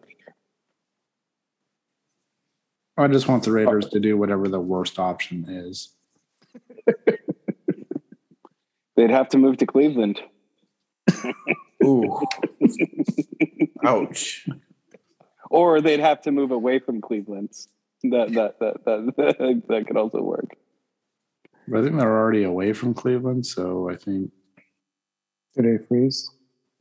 I 2.97 3.07
just 3.09 3.27
want 3.27 3.43
the 3.43 3.51
Raiders 3.51 3.89
to 3.89 3.99
do 3.99 4.17
whatever 4.17 4.47
the 4.47 4.61
worst 4.61 4.99
option 4.99 5.45
is. 5.49 5.89
They'd 8.95 9.09
have 9.09 9.27
to 9.29 9.37
move 9.37 9.57
to 9.57 9.65
Cleveland. 9.65 10.21
Ooh. 11.83 12.21
Ouch. 13.83 14.47
or 15.49 15.81
they'd 15.81 15.99
have 15.99 16.21
to 16.21 16.31
move 16.31 16.51
away 16.51 16.79
from 16.79 17.01
Cleveland. 17.01 17.49
That 18.03 18.31
that 18.33 18.59
that 18.59 18.85
that 18.85 19.63
that 19.67 19.87
could 19.87 19.97
also 19.97 20.21
work. 20.21 20.55
But 21.67 21.79
I 21.79 21.83
think 21.83 21.97
they're 21.97 22.17
already 22.17 22.43
away 22.43 22.71
from 22.71 22.93
Cleveland, 22.93 23.45
so 23.45 23.89
I 23.89 23.97
think 23.97 24.31
Did 25.55 25.65
they 25.65 25.85
freeze? 25.85 26.31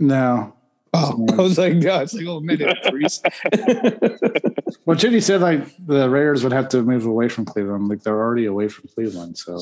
No. 0.07 0.55
Oh, 0.97 1.27
I 1.33 1.37
was 1.37 1.59
like, 1.59 1.83
yeah, 1.83 2.03
it's 2.03 2.15
like, 2.15 2.27
oh, 2.27 2.41
minute, 2.41 2.79
freeze. 2.89 3.21
Well, 4.87 4.97
Chitty 4.97 5.21
said 5.21 5.41
like 5.41 5.65
the 5.87 6.11
Raiders 6.11 6.43
would 6.43 6.53
have 6.53 6.69
to 6.71 6.83
move 6.83 7.07
away 7.07 7.29
from 7.29 7.45
Cleveland. 7.45 7.89
Like 7.89 8.03
they're 8.03 8.21
already 8.21 8.45
away 8.45 8.69
from 8.69 8.89
Cleveland, 8.95 9.39
so 9.39 9.59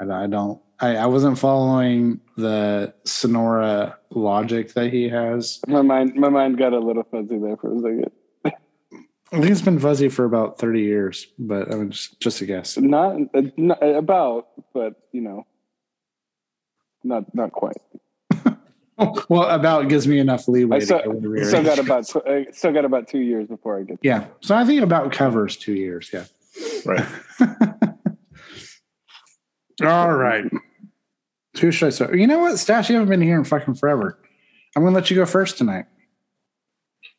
I, 0.00 0.24
I 0.24 0.26
don't. 0.26 0.60
I, 0.78 0.96
I 0.96 1.06
wasn't 1.06 1.38
following 1.38 2.20
the 2.36 2.94
Sonora 3.04 3.98
logic 4.10 4.74
that 4.74 4.92
he 4.92 5.08
has. 5.08 5.60
My 5.66 5.82
mind 5.82 6.14
my 6.14 6.28
mind 6.28 6.56
got 6.56 6.72
a 6.72 6.78
little 6.78 7.02
fuzzy 7.04 7.38
there 7.38 7.56
for 7.56 7.74
a 7.74 7.80
second. 7.80 8.10
I 8.44 9.38
think 9.38 9.50
it's 9.50 9.62
been 9.62 9.78
fuzzy 9.78 10.08
for 10.08 10.24
about 10.24 10.58
thirty 10.58 10.82
years, 10.82 11.26
but 11.38 11.72
I 11.72 11.76
mean, 11.76 11.90
just 11.90 12.20
just 12.20 12.40
a 12.42 12.46
guess. 12.46 12.76
Not, 12.78 13.16
uh, 13.34 13.42
not 13.56 13.82
about, 13.82 14.48
but 14.72 14.94
you 15.10 15.22
know, 15.22 15.46
not 17.02 17.34
not 17.34 17.50
quite. 17.50 17.78
Well, 19.28 19.48
about 19.48 19.88
gives 19.88 20.06
me 20.06 20.18
enough 20.18 20.46
leeway. 20.48 20.76
I 20.76 20.80
still, 20.80 21.02
go 21.02 21.10
with 21.10 21.22
the 21.22 21.28
Raiders. 21.28 21.48
still 21.48 21.64
got 21.64 21.78
about 21.78 22.26
I 22.26 22.46
still 22.52 22.72
got 22.72 22.84
about 22.84 23.08
two 23.08 23.20
years 23.20 23.48
before 23.48 23.78
I 23.78 23.82
get. 23.82 23.98
yeah. 24.02 24.26
So 24.40 24.54
I 24.54 24.64
think 24.64 24.82
about 24.82 25.12
covers 25.12 25.56
two 25.56 25.72
years. 25.72 26.10
Yeah. 26.12 26.24
Right. 26.84 27.06
All 29.82 30.12
right. 30.12 30.44
Who 31.60 31.72
should 31.72 31.86
I 31.88 31.90
start? 31.90 32.16
You 32.16 32.26
know 32.26 32.38
what, 32.38 32.58
Stash? 32.58 32.88
You 32.88 32.96
haven't 32.96 33.08
been 33.08 33.20
here 33.20 33.38
in 33.38 33.44
fucking 33.44 33.74
forever. 33.74 34.18
I'm 34.76 34.82
gonna 34.82 34.94
let 34.94 35.10
you 35.10 35.16
go 35.16 35.26
first 35.26 35.58
tonight. 35.58 35.86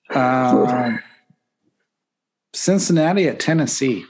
Um, 0.09 0.99
Cincinnati 2.53 3.27
at 3.27 3.39
Tennessee. 3.39 4.05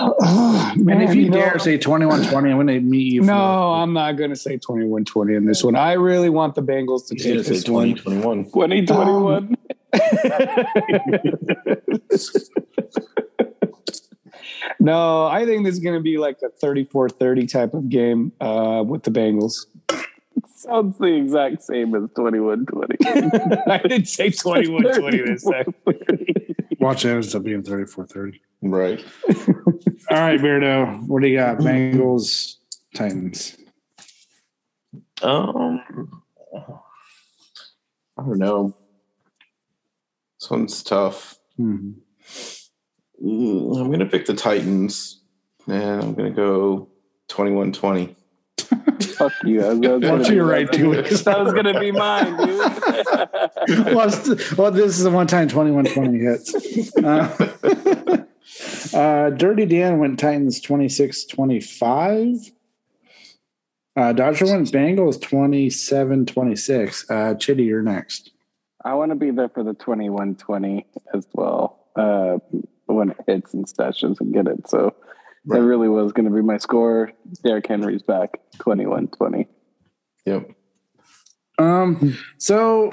Oh, 0.00 0.70
And 0.74 0.84
man, 0.84 1.00
if 1.02 1.14
you 1.14 1.22
you 1.24 1.30
know- 1.30 1.38
dare 1.38 1.58
say 1.58 1.78
21-20, 1.78 2.34
I'm 2.34 2.56
gonna 2.58 2.80
meet 2.80 3.12
you. 3.12 3.22
for 3.22 3.26
no, 3.26 3.72
I'm 3.72 3.92
not 3.92 4.12
going 4.16 4.30
to 4.30 4.36
say 4.36 4.56
21 4.58 5.04
20 5.04 5.34
in 5.34 5.44
this 5.46 5.62
one. 5.64 5.76
I 5.76 5.92
really 5.94 6.30
want 6.30 6.54
the 6.54 6.62
Bengals 6.62 7.06
to 7.08 7.14
He's 7.14 7.24
gonna 7.24 7.36
take 7.38 7.44
say 7.46 7.52
this 7.54 7.68
one. 7.68 7.94
2021. 7.96 8.50
Twenty 8.50 8.86
twenty 8.86 9.12
one. 9.12 9.56
no, 14.80 15.26
I 15.26 15.44
think 15.44 15.64
this 15.64 15.74
is 15.74 15.80
going 15.80 15.96
to 15.96 16.02
be 16.02 16.18
like 16.18 16.38
a 16.44 16.48
34 16.50 17.08
30 17.10 17.46
type 17.46 17.74
of 17.74 17.88
game 17.88 18.32
uh, 18.40 18.82
with 18.86 19.02
the 19.04 19.10
Bengals. 19.10 19.66
Sounds 20.56 20.96
the 20.98 21.06
exact 21.06 21.62
same 21.62 21.94
as 21.94 22.08
twenty 22.16 22.40
one 22.40 22.64
twenty. 22.72 22.96
I 23.06 23.78
didn't 23.86 24.08
say 24.08 24.30
21 24.30 24.82
20 24.98 25.18
this 25.20 25.44
time. 25.44 25.74
Watch 26.84 27.06
it 27.06 27.12
ends 27.12 27.34
up 27.34 27.42
being 27.42 27.62
34-30. 27.62 28.40
Right. 28.60 29.02
All 30.10 30.18
right, 30.18 30.38
Beardo. 30.38 31.02
What 31.06 31.22
do 31.22 31.28
you 31.28 31.38
got? 31.38 31.56
Bengals, 31.56 32.56
Titans. 32.94 33.56
Um, 35.22 35.80
I 38.18 38.22
don't 38.22 38.38
know. 38.38 38.76
This 40.38 40.50
one's 40.50 40.82
tough. 40.82 41.38
Hmm. 41.56 41.92
Mm, 43.24 43.80
I'm 43.80 43.90
gonna 43.90 44.04
pick 44.04 44.26
the 44.26 44.34
Titans, 44.34 45.22
and 45.66 46.02
I'm 46.02 46.12
gonna 46.12 46.32
go 46.32 46.90
21-20. 47.30 48.14
Fuck 49.16 49.32
you. 49.44 49.60
That 49.60 49.76
was, 49.76 49.80
that 49.80 49.90
was 49.90 50.02
Why 50.02 50.08
don't 50.08 50.22
gonna 50.22 50.28
you 50.28 50.34
be- 50.34 50.40
write 50.40 50.72
to 50.72 50.92
it? 50.92 51.08
That 51.24 51.44
was 51.44 51.52
gonna 51.52 51.78
be 51.80 51.90
mine, 51.92 52.36
dude. 52.36 52.58
well, 53.94 54.10
well, 54.56 54.70
this 54.70 54.98
is 54.98 55.04
the 55.04 55.10
one 55.10 55.26
time 55.26 55.48
21-20 55.48 56.20
hits. 56.20 56.96
Uh, 56.96 57.28
uh, 58.96 59.30
Dirty 59.30 59.66
Dan 59.66 59.98
went 59.98 60.18
Titans 60.18 60.60
26-25. 60.60 62.50
Uh, 63.96 64.12
Dodger 64.12 64.46
went 64.46 64.68
Bengals 64.72 65.18
27-26. 65.20 67.04
Uh, 67.10 67.34
Chitty, 67.36 67.62
you're 67.64 67.82
next. 67.82 68.32
I 68.84 68.94
want 68.94 69.12
to 69.12 69.16
be 69.16 69.30
there 69.30 69.48
for 69.48 69.62
the 69.64 69.72
twenty 69.72 70.10
one 70.10 70.34
twenty 70.34 70.84
as 71.14 71.26
well. 71.32 71.86
Uh, 71.96 72.36
when 72.86 73.10
it 73.12 73.16
hits 73.26 73.54
and 73.54 73.66
Stash 73.66 74.02
doesn't 74.02 74.32
get 74.32 74.46
it, 74.46 74.68
so 74.68 74.94
Right. 75.46 75.58
that 75.58 75.64
really 75.64 75.88
was 75.88 76.12
going 76.12 76.26
to 76.26 76.34
be 76.34 76.42
my 76.42 76.58
score. 76.58 77.12
Derrick 77.42 77.66
Henry's 77.66 78.02
back, 78.02 78.40
21-20. 78.58 79.46
Yep. 80.24 80.50
Um, 81.58 82.16
so 82.38 82.90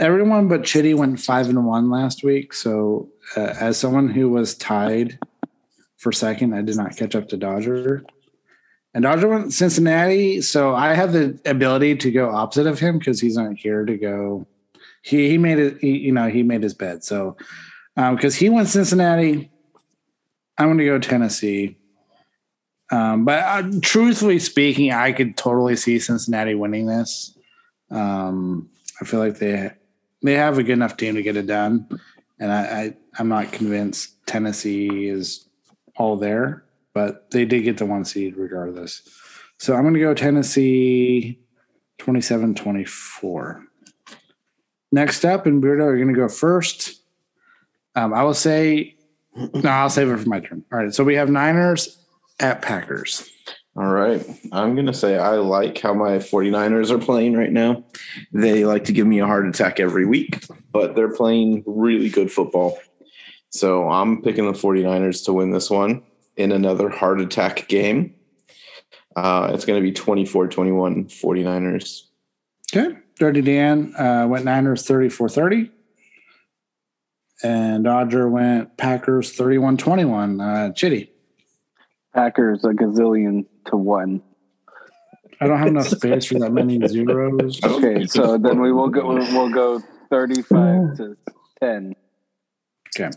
everyone 0.00 0.48
but 0.48 0.64
Chitty 0.64 0.94
went 0.94 1.20
five 1.20 1.48
and 1.48 1.66
one 1.66 1.90
last 1.90 2.24
week. 2.24 2.52
So, 2.52 3.08
uh, 3.36 3.54
as 3.58 3.78
someone 3.78 4.08
who 4.08 4.28
was 4.28 4.54
tied 4.54 5.18
for 5.96 6.12
second, 6.12 6.54
I 6.54 6.62
did 6.62 6.76
not 6.76 6.96
catch 6.96 7.14
up 7.14 7.28
to 7.28 7.36
Dodger. 7.36 8.04
And 8.92 9.02
Dodger 9.02 9.28
went 9.28 9.52
Cincinnati, 9.52 10.40
so 10.40 10.74
I 10.74 10.94
have 10.94 11.12
the 11.12 11.38
ability 11.46 11.96
to 11.96 12.12
go 12.12 12.30
opposite 12.30 12.66
of 12.66 12.78
him 12.78 12.98
because 12.98 13.20
he's 13.20 13.36
not 13.36 13.56
here 13.56 13.84
to 13.84 13.96
go. 13.96 14.46
He 15.02 15.28
he 15.30 15.38
made 15.38 15.58
it. 15.58 15.78
He, 15.80 15.98
you 15.98 16.12
know, 16.12 16.28
he 16.28 16.42
made 16.42 16.62
his 16.62 16.74
bed. 16.74 17.02
So, 17.02 17.36
because 17.96 18.36
he 18.36 18.48
went 18.48 18.68
Cincinnati, 18.68 19.50
I'm 20.58 20.66
going 20.66 20.78
to 20.78 20.84
go 20.84 20.98
Tennessee. 20.98 21.76
Um, 22.90 23.24
but 23.24 23.42
uh, 23.42 23.70
truthfully 23.80 24.38
speaking, 24.38 24.92
I 24.92 25.12
could 25.12 25.36
totally 25.36 25.76
see 25.76 25.98
Cincinnati 25.98 26.54
winning 26.54 26.86
this. 26.86 27.36
Um, 27.90 28.68
I 29.00 29.04
feel 29.04 29.20
like 29.20 29.38
they 29.38 29.72
they 30.22 30.34
have 30.34 30.58
a 30.58 30.62
good 30.62 30.72
enough 30.72 30.96
team 30.96 31.14
to 31.14 31.22
get 31.22 31.36
it 31.36 31.46
done, 31.46 31.88
and 32.38 32.52
I, 32.52 32.62
I 32.62 32.96
I'm 33.18 33.28
not 33.28 33.52
convinced 33.52 34.26
Tennessee 34.26 35.08
is 35.08 35.48
all 35.96 36.16
there, 36.16 36.64
but 36.92 37.30
they 37.30 37.44
did 37.44 37.64
get 37.64 37.78
the 37.78 37.86
one 37.86 38.04
seed 38.04 38.36
regardless. 38.36 39.02
So 39.58 39.74
I'm 39.74 39.82
going 39.82 39.94
to 39.94 40.00
go 40.00 40.14
Tennessee 40.14 41.38
27-24. 42.00 43.64
Next 44.92 45.24
up, 45.24 45.46
and 45.46 45.62
Beardo, 45.62 45.78
you're 45.78 45.96
going 45.96 46.14
to 46.14 46.20
go 46.20 46.28
first. 46.28 47.00
Um, 47.94 48.12
I 48.12 48.22
will 48.24 48.34
say, 48.34 48.96
no, 49.36 49.70
I'll 49.70 49.90
save 49.90 50.10
it 50.10 50.18
for 50.18 50.28
my 50.28 50.40
turn. 50.40 50.64
All 50.72 50.78
right, 50.78 50.94
so 50.94 51.04
we 51.04 51.14
have 51.16 51.30
Niners 51.30 51.98
at 52.40 52.62
Packers. 52.62 53.28
All 53.76 53.86
right. 53.86 54.24
I'm 54.52 54.74
going 54.74 54.86
to 54.86 54.94
say 54.94 55.18
I 55.18 55.32
like 55.32 55.78
how 55.78 55.94
my 55.94 56.18
49ers 56.18 56.90
are 56.90 56.98
playing 56.98 57.36
right 57.36 57.50
now. 57.50 57.84
They 58.32 58.64
like 58.64 58.84
to 58.84 58.92
give 58.92 59.06
me 59.06 59.18
a 59.18 59.26
heart 59.26 59.48
attack 59.48 59.80
every 59.80 60.06
week, 60.06 60.44
but 60.70 60.94
they're 60.94 61.12
playing 61.12 61.64
really 61.66 62.08
good 62.08 62.30
football. 62.30 62.78
So 63.50 63.88
I'm 63.88 64.22
picking 64.22 64.46
the 64.46 64.56
49ers 64.56 65.24
to 65.24 65.32
win 65.32 65.50
this 65.50 65.70
one 65.70 66.04
in 66.36 66.52
another 66.52 66.88
heart 66.88 67.20
attack 67.20 67.66
game. 67.66 68.14
Uh, 69.16 69.50
it's 69.52 69.64
going 69.64 69.80
to 69.80 69.82
be 69.82 69.92
24 69.92 70.48
21 70.48 71.06
49ers. 71.06 72.02
Okay. 72.74 72.96
Dirty 73.16 73.42
Dan 73.42 73.94
uh, 73.96 74.26
went 74.28 74.44
Niners 74.44 74.86
34 74.86 75.28
30. 75.28 75.70
And 77.42 77.84
Dodger 77.84 78.28
went 78.28 78.76
Packers 78.76 79.32
31 79.32 79.76
21. 79.76 80.40
Uh, 80.40 80.72
Chitty. 80.72 81.10
Packers 82.14 82.64
a 82.64 82.68
gazillion 82.68 83.44
to 83.66 83.76
one. 83.76 84.22
I 85.40 85.48
don't 85.48 85.58
have 85.58 85.66
enough 85.66 85.88
space 85.88 86.26
for 86.26 86.38
that 86.38 86.52
many 86.52 86.80
zeros. 86.86 87.58
Okay, 87.64 88.06
so 88.06 88.38
then 88.38 88.60
we 88.60 88.72
will 88.72 88.88
go. 88.88 89.08
We'll 89.08 89.50
go 89.52 89.82
thirty-five 90.10 90.96
to 90.98 91.16
ten. 91.60 91.96
Okay. 92.96 93.10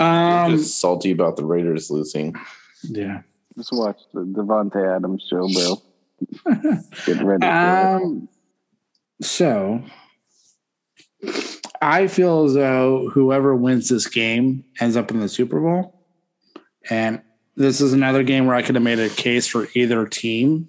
I'm 0.00 0.50
Um, 0.50 0.56
just 0.58 0.80
salty 0.80 1.12
about 1.12 1.36
the 1.36 1.44
Raiders 1.44 1.90
losing. 1.92 2.34
yeah. 2.82 3.22
Just 3.56 3.72
watch 3.72 4.00
the 4.12 4.22
Davante 4.22 4.96
Adams 4.96 5.24
show, 5.30 5.48
bro. 5.48 6.72
Get 7.06 7.22
ready. 7.22 7.46
Um, 7.46 8.28
so 9.22 9.80
I 11.84 12.06
feel 12.08 12.44
as 12.44 12.54
though 12.54 13.10
whoever 13.12 13.54
wins 13.54 13.90
this 13.90 14.06
game 14.06 14.64
ends 14.80 14.96
up 14.96 15.10
in 15.10 15.20
the 15.20 15.28
Super 15.28 15.60
Bowl. 15.60 16.00
And 16.88 17.20
this 17.56 17.82
is 17.82 17.92
another 17.92 18.22
game 18.22 18.46
where 18.46 18.56
I 18.56 18.62
could 18.62 18.74
have 18.74 18.82
made 18.82 18.98
a 18.98 19.10
case 19.10 19.46
for 19.46 19.68
either 19.74 20.06
team. 20.06 20.68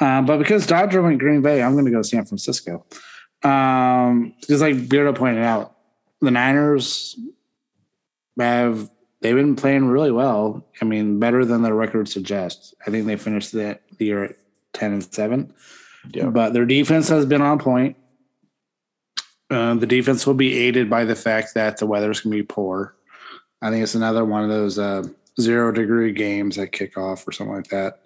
Uh, 0.00 0.22
but 0.22 0.38
because 0.38 0.66
Dodger 0.66 1.02
went 1.02 1.18
Green 1.18 1.42
Bay, 1.42 1.62
I'm 1.62 1.72
going 1.72 1.84
to 1.84 1.90
go 1.90 2.00
San 2.00 2.24
Francisco. 2.24 2.86
Um, 3.42 4.34
because 4.40 4.62
like 4.62 4.76
Beardo 4.76 5.14
pointed 5.14 5.44
out, 5.44 5.76
the 6.22 6.30
Niners 6.30 7.18
have 8.38 8.90
they've 9.20 9.34
been 9.34 9.54
playing 9.54 9.86
really 9.86 10.12
well. 10.12 10.66
I 10.80 10.86
mean, 10.86 11.18
better 11.18 11.44
than 11.44 11.62
their 11.62 11.74
record 11.74 12.08
suggests. 12.08 12.74
I 12.86 12.90
think 12.90 13.06
they 13.06 13.16
finished 13.16 13.52
the, 13.52 13.78
the 13.98 14.06
year 14.06 14.24
at 14.24 14.36
ten 14.72 14.94
and 14.94 15.04
seven. 15.04 15.52
Yeah. 16.12 16.26
But 16.26 16.54
their 16.54 16.64
defense 16.64 17.08
has 17.08 17.26
been 17.26 17.42
on 17.42 17.58
point. 17.58 17.96
Uh, 19.50 19.74
the 19.74 19.86
defense 19.86 20.26
will 20.26 20.34
be 20.34 20.56
aided 20.58 20.90
by 20.90 21.04
the 21.04 21.14
fact 21.14 21.54
that 21.54 21.78
the 21.78 21.86
weather 21.86 22.10
is 22.10 22.20
going 22.20 22.32
to 22.32 22.42
be 22.42 22.46
poor. 22.46 22.96
I 23.62 23.70
think 23.70 23.82
it's 23.82 23.94
another 23.94 24.24
one 24.24 24.42
of 24.42 24.50
those 24.50 24.78
uh, 24.78 25.04
zero 25.40 25.72
degree 25.72 26.12
games 26.12 26.58
at 26.58 26.72
kickoff 26.72 27.26
or 27.26 27.32
something 27.32 27.54
like 27.54 27.68
that. 27.68 28.00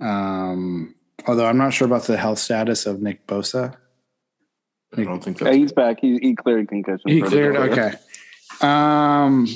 Um, 0.00 0.94
although 1.26 1.46
I'm 1.46 1.58
not 1.58 1.72
sure 1.72 1.86
about 1.86 2.04
the 2.04 2.16
health 2.16 2.38
status 2.38 2.86
of 2.86 3.00
Nick 3.00 3.26
Bosa. 3.26 3.74
I 4.96 5.04
don't 5.04 5.22
think 5.22 5.40
Yeah, 5.40 5.52
he's 5.52 5.72
back. 5.72 6.00
He, 6.00 6.18
he 6.18 6.34
cleared 6.34 6.68
concussion. 6.68 7.10
He 7.10 7.20
protocol. 7.20 7.52
cleared. 7.52 7.78
Okay. 7.78 7.96
Um. 8.60 9.46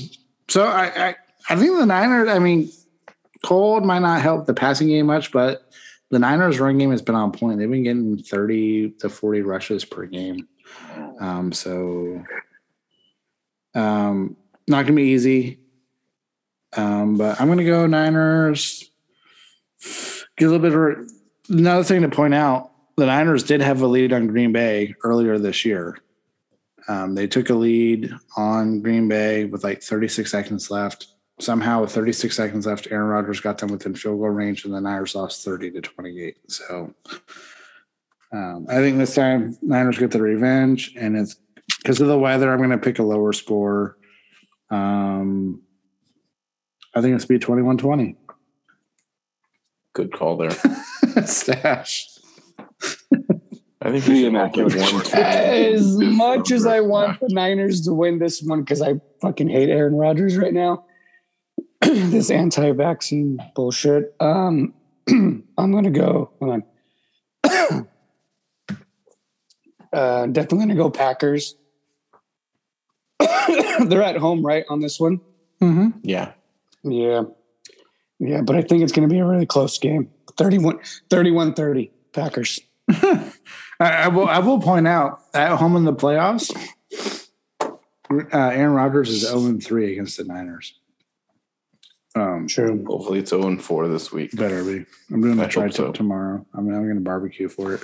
So 0.49 0.65
I, 0.65 1.09
I 1.09 1.17
I 1.49 1.57
think 1.57 1.77
the 1.79 1.87
Niners. 1.87 2.29
I 2.29 2.39
mean, 2.39 2.71
cold 3.45 3.85
might 3.85 4.01
not 4.01 4.21
help 4.21 4.47
the 4.47 4.55
passing 4.55 4.89
game 4.89 5.07
much, 5.07 5.33
but 5.33 5.71
the 6.11 6.19
Niners' 6.19 6.61
run 6.61 6.77
game 6.79 6.91
has 6.91 7.01
been 7.01 7.15
on 7.15 7.33
point. 7.33 7.59
They've 7.59 7.71
been 7.71 7.83
getting 7.83 8.19
thirty 8.19 8.91
to 9.01 9.09
forty 9.09 9.41
rushes 9.41 9.85
per 9.85 10.05
game. 10.05 10.49
Um. 11.23 11.53
So. 11.53 12.25
Um. 13.75 14.37
Not 14.69 14.83
gonna 14.83 14.97
be 14.97 15.11
easy. 15.11 15.59
Um. 16.77 17.17
But 17.17 17.41
I'm 17.41 17.49
gonna 17.49 17.65
go 17.65 17.87
Niners. 17.87 18.91
Get 20.37 20.49
a 20.49 20.51
little 20.51 20.59
bit 20.59 20.99
of 20.99 21.11
another 21.49 21.85
thing 21.85 22.03
to 22.03 22.09
point 22.09 22.35
out. 22.35 22.71
The 22.97 23.07
Niners 23.07 23.43
did 23.43 23.61
have 23.61 23.81
a 23.81 23.87
lead 23.87 24.13
on 24.13 24.27
Green 24.27 24.53
Bay 24.53 24.95
earlier 25.03 25.39
this 25.39 25.65
year. 25.65 25.97
Um, 26.89 27.15
they 27.15 27.27
took 27.27 27.51
a 27.51 27.55
lead 27.55 28.13
on 28.37 28.81
Green 28.81 29.09
Bay 29.09 29.45
with 29.45 29.65
like 29.65 29.83
36 29.83 30.31
seconds 30.31 30.71
left. 30.71 31.09
Somehow, 31.41 31.81
with 31.81 31.93
36 31.93 32.37
seconds 32.37 32.67
left, 32.67 32.89
Aaron 32.91 33.09
Rodgers 33.09 33.41
got 33.41 33.59
them 33.59 33.71
within 33.71 33.95
field 33.95 34.21
goal 34.21 34.29
range, 34.29 34.65
and 34.65 34.75
the 34.75 34.81
Niners 34.81 35.15
lost 35.15 35.45
30 35.45 35.73
to 35.73 35.81
28. 35.81 36.37
So, 36.49 36.95
um, 38.33 38.67
I 38.69 38.77
think 38.77 38.99
this 38.99 39.15
time 39.15 39.57
Niners 39.63 39.99
get 39.99 40.11
the 40.11 40.21
revenge, 40.23 40.95
and 40.97 41.17
it's 41.17 41.37
because 41.79 42.01
of 42.01 42.09
the 42.09 42.19
weather. 42.19 42.51
I'm 42.53 42.59
going 42.59 42.71
to 42.71 42.79
pick 42.79 42.99
a 42.99 43.03
lower 43.03 43.33
score. 43.33 43.97
Um, 44.71 45.63
I 46.95 47.01
think 47.01 47.15
it's 47.15 47.25
be 47.27 47.39
21 47.39 47.79
20. 47.79 48.17
good 49.95 50.13
call 50.13 50.37
there. 50.37 50.51
Stash. 51.27 52.09
I 53.85 53.91
think 53.91 54.07
Be 54.07 54.13
we 54.13 54.17
should 54.23 54.25
all 54.25 54.29
immaculate. 54.29 54.75
get 54.75 54.93
one. 54.93 55.07
As 55.15 55.97
much 55.99 56.51
as 56.53 56.67
I 56.67 56.81
want 56.81 57.19
the 57.21 57.29
Niners 57.31 57.81
to 57.83 57.93
win 57.93 58.19
this 58.19 58.41
one 58.41 58.61
because 58.61 58.81
I 58.81 58.95
fucking 59.21 59.49
hate 59.49 59.69
Aaron 59.71 59.95
Rodgers 59.97 60.37
right 60.37 60.55
now, 60.55 60.85
this 61.81 62.31
anti-vaccine 62.31 63.39
bullshit. 63.57 64.15
Um, 64.21 64.73
I'm 65.09 65.45
gonna 65.73 65.91
go. 65.91 66.31
Hold 66.39 66.53
on. 66.53 66.63
Uh, 69.93 70.27
definitely 70.27 70.61
gonna 70.61 70.75
go 70.75 70.91
Packers. 70.91 71.57
They're 73.87 74.03
at 74.03 74.17
home, 74.17 74.45
right, 74.45 74.65
on 74.69 74.81
this 74.81 74.99
one. 74.99 75.21
Mm-hmm. 75.61 75.99
Yeah. 76.03 76.33
Yeah, 76.85 77.23
yeah, 78.19 78.43
but 78.43 78.57
I 78.57 78.63
think 78.63 78.83
it's 78.83 78.93
gonna 78.93 79.09
be 79.09 79.19
a 79.19 79.25
really 79.25 79.47
close 79.47 79.79
game. 79.79 80.11
31 80.37 80.79
31-30 81.11 81.91
Packers. 82.13 82.61
I, 82.91 83.33
I 83.81 84.09
will. 84.09 84.27
I 84.27 84.39
will 84.41 84.61
point 84.61 84.89
out 84.89 85.23
at 85.35 85.57
home 85.57 85.77
in 85.77 85.85
the 85.85 85.93
playoffs, 85.93 86.51
uh, 88.11 88.27
Aaron 88.33 88.73
Rodgers 88.73 89.09
is 89.09 89.29
0 89.29 89.59
3 89.59 89.93
against 89.93 90.17
the 90.17 90.25
Niners. 90.25 90.75
Um, 92.15 92.47
True. 92.47 92.85
Hopefully 92.87 93.21
it's 93.21 93.31
0 93.31 93.57
4 93.57 93.89
this 93.89 94.13
week. 94.13 94.37
better 94.37 94.63
be. 94.65 94.85
I'm 95.11 95.23
doing 95.23 95.41
I 95.41 95.45
a 95.45 95.49
try 95.49 95.65
hope 95.65 95.73
so. 95.73 95.93
tomorrow. 95.93 96.45
I 96.55 96.61
mean, 96.61 96.75
I'm 96.75 96.85
going 96.85 96.97
to 96.97 97.01
barbecue 97.01 97.49
for 97.49 97.75
it. 97.75 97.83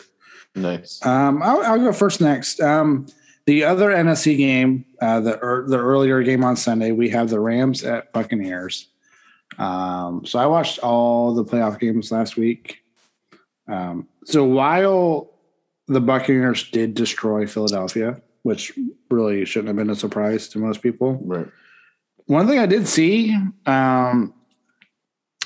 Nice. 0.59 1.05
Um, 1.05 1.43
I'll, 1.43 1.63
I'll 1.63 1.79
go 1.79 1.93
first 1.93 2.21
next. 2.21 2.61
Um, 2.61 3.07
the 3.47 3.65
other 3.65 3.91
NFC 3.91 4.37
game, 4.37 4.85
uh, 5.01 5.21
the 5.21 5.39
er, 5.43 5.65
the 5.69 5.79
earlier 5.79 6.23
game 6.23 6.45
on 6.45 6.57
Sunday, 6.57 6.93
we 6.93 7.09
have 7.11 7.31
the 7.31 7.41
Rams 7.41 7.83
at 7.85 8.13
Buccaneers. 8.13 8.89
Um, 9.59 10.25
so 10.27 10.39
I 10.39 10.47
watched 10.47 10.81
all 10.81 11.35
the 11.35 11.45
playoff 11.45 11.79
games 11.81 12.13
last 12.13 12.37
week. 12.37 12.83
Um, 13.67 14.07
so 14.25 14.45
while 14.45 15.31
the 15.87 16.01
Buccaneers 16.01 16.71
did 16.71 16.95
destroy 16.95 17.47
Philadelphia, 17.47 18.21
which 18.43 18.73
really 19.11 19.45
shouldn't 19.45 19.69
have 19.69 19.77
been 19.77 19.91
a 19.91 19.97
surprise 19.97 20.49
to 20.49 20.59
most 20.59 20.83
people, 20.83 21.19
Right. 21.25 21.49
one 22.27 22.47
thing 22.47 22.59
I 22.59 22.67
did 22.67 22.87
see, 22.87 23.35
um, 23.67 24.35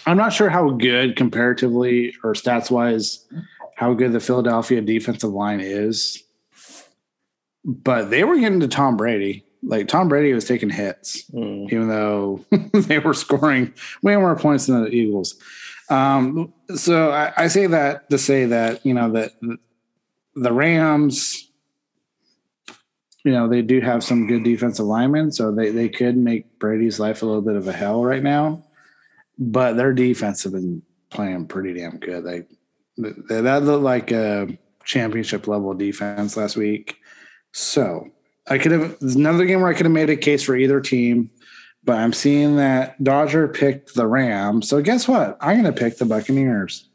I'm 0.05 0.17
not 0.17 0.33
sure 0.33 0.49
how 0.49 0.71
good 0.71 1.15
comparatively 1.15 2.15
or 2.25 2.33
stats 2.33 2.71
wise, 2.71 3.25
how 3.83 3.95
good 3.95 4.13
the 4.13 4.21
Philadelphia 4.21 4.81
defensive 4.81 5.31
line 5.33 5.59
is, 5.61 6.23
but 7.65 8.11
they 8.11 8.23
were 8.23 8.39
getting 8.39 8.61
to 8.61 8.69
Tom 8.69 8.97
Brady. 8.97 9.45
Like 9.65 9.89
Tom 9.89 10.09
Brady 10.09 10.33
was 10.33 10.45
taking 10.45 10.71
hits, 10.71 11.29
Mm. 11.31 11.73
even 11.73 11.89
though 11.89 12.45
they 12.73 12.99
were 13.01 13.13
scoring 13.15 13.73
way 14.03 14.17
more 14.17 14.37
points 14.37 14.67
than 14.67 14.83
the 14.85 14.91
Eagles. 14.91 15.35
Um, 15.91 16.53
so 16.77 17.11
I, 17.11 17.33
I 17.37 17.49
say 17.49 17.67
that 17.67 18.09
to 18.11 18.19
say 18.19 18.47
that 18.47 18.87
you 18.87 18.95
know 18.95 19.11
that 19.13 19.33
the 20.37 20.53
Rams, 20.53 21.51
you 23.25 23.33
know, 23.33 23.49
they 23.49 23.63
do 23.63 23.81
have 23.81 24.03
some 24.05 24.27
good 24.29 24.45
defensive 24.45 24.87
linemen, 24.87 25.33
so 25.33 25.53
they 25.53 25.71
they 25.71 25.89
could 25.89 26.17
make 26.17 26.59
Brady's 26.61 27.01
life 27.01 27.23
a 27.23 27.27
little 27.27 27.43
bit 27.43 27.57
of 27.57 27.67
a 27.67 27.73
hell 27.73 28.05
right 28.05 28.23
now. 28.23 28.65
But 29.39 29.75
their 29.75 29.93
defense 29.93 30.45
have 30.45 30.53
been 30.53 30.83
playing 31.11 31.47
pretty 31.47 31.75
damn 31.75 31.99
good. 31.99 32.23
Like 32.25 32.49
that 33.29 33.63
looked 33.65 33.83
like 33.83 34.11
a 34.11 34.49
championship 34.85 35.47
level 35.47 35.75
defense 35.75 36.37
last 36.37 36.57
week. 36.57 36.97
So 37.53 38.09
I 38.49 38.59
could 38.59 38.73
have 38.73 38.97
another 39.01 39.45
game 39.45 39.61
where 39.61 39.71
I 39.71 39.75
could 39.75 39.87
have 39.87 39.93
made 39.93 40.11
a 40.11 40.17
case 40.17 40.43
for 40.43 40.57
either 40.57 40.81
team, 40.81 41.31
but 41.85 41.97
I'm 41.97 42.13
seeing 42.13 42.57
that 42.57 43.03
Dodger 43.03 43.49
picked 43.49 43.95
the 43.95 44.07
Rams. 44.07 44.69
So 44.69 44.81
guess 44.83 45.07
what? 45.07 45.37
I'm 45.41 45.63
going 45.63 45.73
to 45.73 45.81
pick 45.81 45.99
the 45.99 46.05
Buccaneers. 46.05 46.89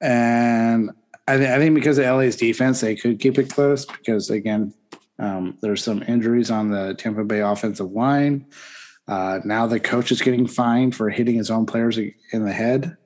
And 0.00 0.90
I, 1.26 1.36
th- 1.36 1.50
I 1.50 1.58
think 1.58 1.74
because 1.74 1.98
of 1.98 2.06
LA's 2.06 2.36
defense, 2.36 2.80
they 2.80 2.96
could 2.96 3.20
keep 3.20 3.38
it 3.38 3.50
close 3.50 3.84
because 3.84 4.30
again, 4.30 4.72
um, 5.18 5.58
there's 5.60 5.82
some 5.82 6.02
injuries 6.04 6.50
on 6.50 6.70
the 6.70 6.94
Tampa 6.94 7.24
Bay 7.24 7.40
offensive 7.40 7.90
line. 7.90 8.46
Uh, 9.08 9.40
now 9.44 9.66
the 9.66 9.80
coach 9.80 10.12
is 10.12 10.22
getting 10.22 10.46
fined 10.46 10.94
for 10.94 11.08
hitting 11.08 11.36
his 11.36 11.50
own 11.50 11.66
players 11.66 11.98
in 11.98 12.44
the 12.44 12.52
head. 12.52 12.96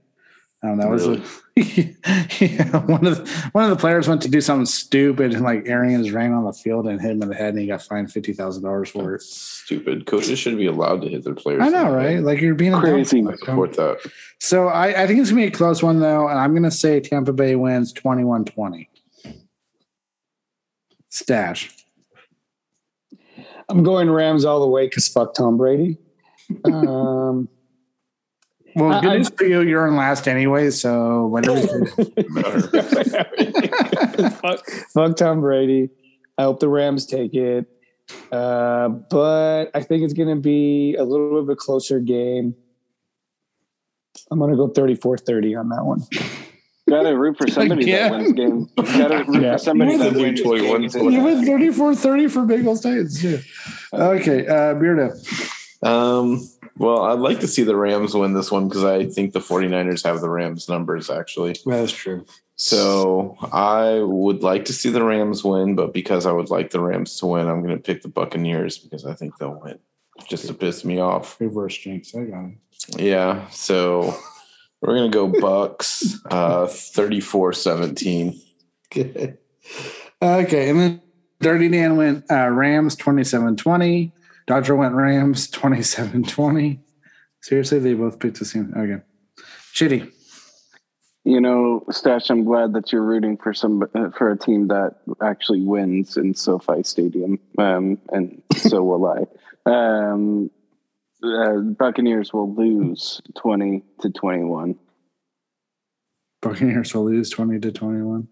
Um, 0.65 0.79
that 0.79 0.89
was 0.89 1.09
a, 1.09 1.21
yeah, 1.57 2.79
one 2.87 3.05
of 3.05 3.17
the, 3.17 3.49
one 3.51 3.65
of 3.65 3.71
the 3.71 3.77
players 3.77 4.07
went 4.07 4.23
to 4.23 4.31
do 4.31 4.41
something 4.41 4.65
stupid 4.65 5.35
and 5.35 5.43
like 5.43 5.67
Arians 5.67 6.13
ran 6.13 6.33
on 6.33 6.45
the 6.45 6.53
field 6.53 6.87
and 6.87 7.01
hit 7.01 7.11
him 7.11 7.21
in 7.23 7.29
the 7.29 7.35
head 7.35 7.49
and 7.55 7.59
he 7.59 7.67
got 7.67 7.83
fined 7.83 8.13
fifty 8.13 8.33
thousand 8.33 8.63
dollars 8.63 8.89
for 8.89 9.17
it. 9.17 9.23
Stupid. 9.23 10.07
Coaches 10.07 10.39
shouldn't 10.39 10.61
be 10.61 10.67
allowed 10.67 11.03
to 11.03 11.09
hit 11.09 11.25
their 11.25 11.35
players. 11.35 11.63
I 11.63 11.69
know, 11.69 11.93
right? 11.93 12.11
head. 12.17 12.23
Like 12.25 12.41
you're 12.41 12.55
being 12.55 12.75
a 12.75 12.79
Crazy. 12.81 13.23
dumb- 13.23 13.33
I 13.33 13.37
support 13.37 13.73
that. 13.75 13.99
So 14.39 14.69
I, 14.69 15.03
I 15.03 15.07
think 15.09 15.19
it's 15.19 15.31
gonna 15.31 15.43
be 15.43 15.49
a 15.49 15.51
close 15.51 15.83
one 15.83 15.99
though, 15.99 16.29
and 16.29 16.39
I'm 16.39 16.55
gonna 16.55 16.71
say 16.71 17.01
Tampa 17.01 17.33
Bay 17.33 17.57
wins 17.57 17.93
21-20. 17.93 18.87
Stash. 21.09 21.75
I'm 23.69 23.83
going 23.83 24.09
Rams 24.11 24.45
all 24.45 24.61
the 24.61 24.69
way 24.69 24.87
because 24.87 25.09
fuck 25.09 25.35
Tom 25.35 25.57
Brady. 25.57 25.99
Um, 26.67 27.49
Well, 28.75 29.01
good 29.01 29.11
I- 29.11 29.17
news 29.19 29.31
for 29.31 29.45
you. 29.45 29.61
You're 29.63 29.87
in 29.89 29.97
last 29.97 30.27
anyway, 30.29 30.71
so 30.71 31.27
whatever. 31.29 31.87
fuck, 34.31 34.67
fuck 34.93 35.17
Tom 35.17 35.41
Brady. 35.41 35.91
I 36.39 36.43
hope 36.45 36.61
the 36.61 36.69
Rams 36.69 37.07
take 37.07 37.35
it. 37.35 37.67
Uh, 38.31 38.89
but 38.89 39.67
I 39.75 39.83
think 39.83 40.03
it's 40.03 40.13
going 40.15 40.29
to 40.29 40.41
be 40.41 40.95
a 40.99 41.05
little 41.05 41.31
bit 41.31 41.39
of 41.41 41.49
a 41.51 41.57
closer 41.57 42.01
game. 42.01 42.55
I'm 44.31 44.39
going 44.39 44.51
to 44.51 44.57
go 44.57 44.69
34 44.69 45.19
30 45.19 45.55
on 45.57 45.69
that 45.71 45.85
one. 45.85 46.03
Gotta 46.89 47.17
root 47.17 47.39
for 47.39 47.47
somebody 47.49 47.87
Yeah. 47.87 48.09
that 48.09 48.19
wins 48.19 48.33
games. 48.33 48.69
Gotta 48.77 49.25
root 49.25 49.41
Yeah. 49.43 49.53
for 49.53 49.59
somebody 49.59 49.97
that 49.97 50.13
wins 50.15 50.39
the 50.43 50.45
21 50.45 50.81
games. 50.83 50.95
You 50.95 51.23
went 51.23 51.47
34 51.47 51.95
30 51.95 52.29
for 52.29 52.41
Bengals 52.41 52.83
Titans. 52.83 53.23
Yeah. 53.25 53.39
Okay. 53.95 54.47
Uh, 54.47 54.75
Beardo. 54.75 55.13
Um, 55.87 56.41
well, 56.83 57.05
I'd 57.05 57.21
like 57.21 57.39
to 57.41 57.47
see 57.47 57.63
the 57.63 57.77
Rams 57.77 58.15
win 58.15 58.35
this 58.35 58.51
one 58.51 58.69
because 58.69 58.85
I 58.85 59.07
think 59.07 59.33
the 59.33 59.39
49ers 59.39 60.05
have 60.05 60.21
the 60.21 60.29
Rams 60.29 60.69
numbers 60.69 61.09
actually. 61.11 61.57
That 61.65 61.85
is 61.85 61.93
true. 61.93 62.27
So 62.57 63.37
I 63.53 64.01
would 64.01 64.43
like 64.43 64.65
to 64.67 64.73
see 64.73 64.91
the 64.91 65.05
Rams 65.05 65.45
win, 65.45 65.77
but 65.77 65.95
because 65.95 66.27
I 66.27 66.33
would 66.33 66.51
like 66.51 66.71
the 66.71 66.81
Rams 66.81 67.17
to 67.19 67.27
win, 67.27 67.47
I'm 67.47 67.63
going 67.63 67.77
to 67.77 67.83
pick 67.83 68.03
the 68.03 68.09
Buccaneers 68.09 68.79
because 68.79 69.07
I 69.07 69.15
think 69.15 69.39
they'll 69.39 69.61
win 69.61 69.79
just 70.29 70.49
to 70.49 70.55
piss 70.55 70.85
me 70.85 70.99
off. 70.99 71.41
Reverse 71.41 71.79
jinx. 71.79 72.15
I 72.15 72.25
got 72.25 72.47
it. 72.47 73.01
Yeah. 73.01 73.49
So 73.51 74.17
we're 74.81 74.97
going 74.97 75.11
to 75.11 75.15
go 75.15 75.41
Bucks 75.41 76.19
uh, 76.31 76.67
34 76.67 77.53
17. 77.53 78.41
Okay. 78.87 79.35
Okay. 80.21 80.69
And 80.69 80.81
then 80.81 81.03
Dirty 81.41 81.69
Dan 81.69 81.97
went 81.97 82.25
uh, 82.31 82.49
Rams 82.49 82.97
27 82.97 83.57
20. 83.57 84.13
Dodger 84.47 84.77
went 84.77 84.95
Rams 84.95 85.49
27 85.51 86.25
20. 86.25 86.81
Seriously, 87.41 87.79
they 87.79 87.95
both 87.95 88.19
picked 88.19 88.39
the 88.39 88.45
same. 88.45 88.73
Okay. 88.77 89.03
Shitty. 89.75 90.11
You 91.25 91.41
know, 91.41 91.85
Stash, 91.91 92.31
I'm 92.31 92.45
glad 92.45 92.73
that 92.73 92.93
you're 92.93 93.05
rooting 93.05 93.37
for 93.37 93.55
some 93.55 93.85
uh, 93.95 94.11
for 94.11 94.33
a 94.33 94.39
team 94.39 94.69
that 94.69 94.97
actually 95.23 95.63
wins 95.63 96.17
in 96.17 96.35
SoFi 96.35 96.83
Stadium, 96.83 97.39
um, 97.59 97.99
and 98.11 98.43
so 98.57 98.83
will 98.83 99.07
I. 99.07 99.25
Um, 99.65 100.51
uh, 101.23 101.59
Buccaneers 101.59 102.33
will 102.33 102.53
lose 102.53 103.23
twenty 103.37 103.85
to 104.01 104.11
twenty-one. 104.11 104.75
Buccaneers 106.43 106.93
will 106.93 107.05
lose 107.05 107.31
20 107.31 107.61
to 107.61 107.73
21. 107.73 108.29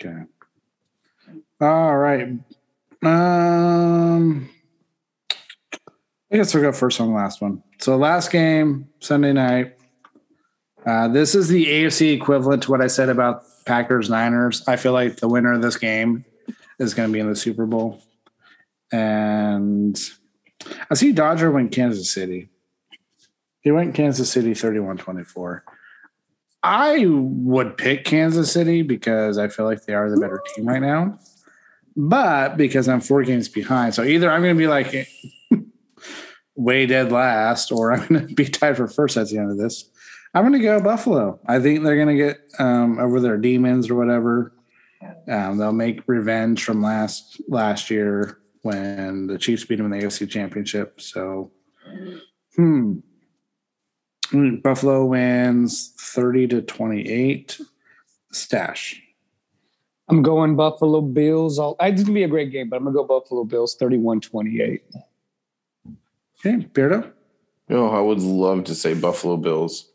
Okay. 0.00 0.22
All 1.60 1.96
right. 1.96 2.28
Um, 3.02 4.48
I 6.34 6.36
guess 6.36 6.52
we'll 6.52 6.64
go 6.64 6.72
first 6.72 6.98
one, 6.98 7.14
last 7.14 7.40
one. 7.40 7.62
So 7.78 7.96
last 7.96 8.32
game, 8.32 8.88
Sunday 8.98 9.32
night. 9.32 9.76
Uh, 10.84 11.06
this 11.06 11.36
is 11.36 11.46
the 11.46 11.64
AFC 11.64 12.12
equivalent 12.12 12.64
to 12.64 12.72
what 12.72 12.80
I 12.80 12.88
said 12.88 13.08
about 13.08 13.44
Packers 13.66 14.10
Niners. 14.10 14.66
I 14.66 14.74
feel 14.74 14.90
like 14.90 15.18
the 15.18 15.28
winner 15.28 15.52
of 15.52 15.62
this 15.62 15.76
game 15.76 16.24
is 16.80 16.92
going 16.92 17.08
to 17.08 17.12
be 17.12 17.20
in 17.20 17.28
the 17.28 17.36
Super 17.36 17.66
Bowl. 17.66 18.02
And 18.90 19.96
I 20.90 20.94
see 20.94 21.12
Dodger 21.12 21.52
went 21.52 21.70
Kansas 21.70 22.10
City. 22.10 22.48
He 23.60 23.70
went 23.70 23.94
Kansas 23.94 24.28
City 24.28 24.54
31 24.54 24.96
24. 24.96 25.62
I 26.64 27.06
would 27.06 27.76
pick 27.76 28.04
Kansas 28.04 28.50
City 28.50 28.82
because 28.82 29.38
I 29.38 29.46
feel 29.46 29.66
like 29.66 29.84
they 29.84 29.94
are 29.94 30.10
the 30.10 30.20
better 30.20 30.42
team 30.56 30.66
right 30.66 30.82
now. 30.82 31.16
But 31.96 32.56
because 32.56 32.88
I'm 32.88 33.00
four 33.00 33.22
games 33.22 33.48
behind. 33.48 33.94
So 33.94 34.02
either 34.02 34.28
I'm 34.28 34.42
going 34.42 34.56
to 34.56 34.58
be 34.58 34.66
like 34.66 34.92
way 36.56 36.86
dead 36.86 37.12
last 37.12 37.72
or 37.72 37.92
I'm 37.94 38.06
going 38.06 38.28
to 38.28 38.34
be 38.34 38.46
tied 38.46 38.76
for 38.76 38.88
first 38.88 39.16
at 39.16 39.28
the 39.28 39.38
end 39.38 39.50
of 39.50 39.58
this. 39.58 39.90
I'm 40.34 40.42
going 40.42 40.52
to 40.52 40.58
go 40.58 40.80
Buffalo. 40.80 41.38
I 41.46 41.60
think 41.60 41.82
they're 41.82 41.96
going 41.96 42.16
to 42.16 42.24
get 42.24 42.40
um, 42.58 42.98
over 42.98 43.20
their 43.20 43.36
demons 43.36 43.88
or 43.88 43.94
whatever. 43.94 44.52
Um, 45.28 45.58
they'll 45.58 45.72
make 45.72 46.02
revenge 46.06 46.64
from 46.64 46.82
last 46.82 47.40
last 47.48 47.90
year 47.90 48.38
when 48.62 49.26
the 49.26 49.38
Chiefs 49.38 49.64
beat 49.64 49.76
them 49.76 49.92
in 49.92 49.98
the 49.98 50.06
AFC 50.06 50.28
Championship. 50.28 51.00
So, 51.00 51.52
hmm. 52.56 52.98
Mm, 54.30 54.62
Buffalo 54.62 55.04
wins 55.04 55.92
30 55.98 56.48
to 56.48 56.62
28. 56.62 57.60
Stash. 58.32 59.00
I'm 60.08 60.22
going 60.22 60.56
Buffalo 60.56 61.00
Bills. 61.00 61.58
I'll, 61.58 61.76
it's 61.80 62.02
going 62.02 62.06
to 62.06 62.12
be 62.12 62.24
a 62.24 62.28
great 62.28 62.50
game, 62.50 62.68
but 62.68 62.76
I'm 62.76 62.84
going 62.84 62.94
to 62.94 62.98
go 62.98 63.06
Buffalo 63.06 63.44
Bills 63.44 63.76
31 63.76 64.20
28. 64.20 64.82
Okay, 66.44 66.56
Beardo. 66.74 67.10
Oh, 67.70 67.88
I 67.88 68.00
would 68.00 68.20
love 68.20 68.64
to 68.64 68.74
say 68.74 68.92
Buffalo 68.92 69.38
Bills 69.38 69.90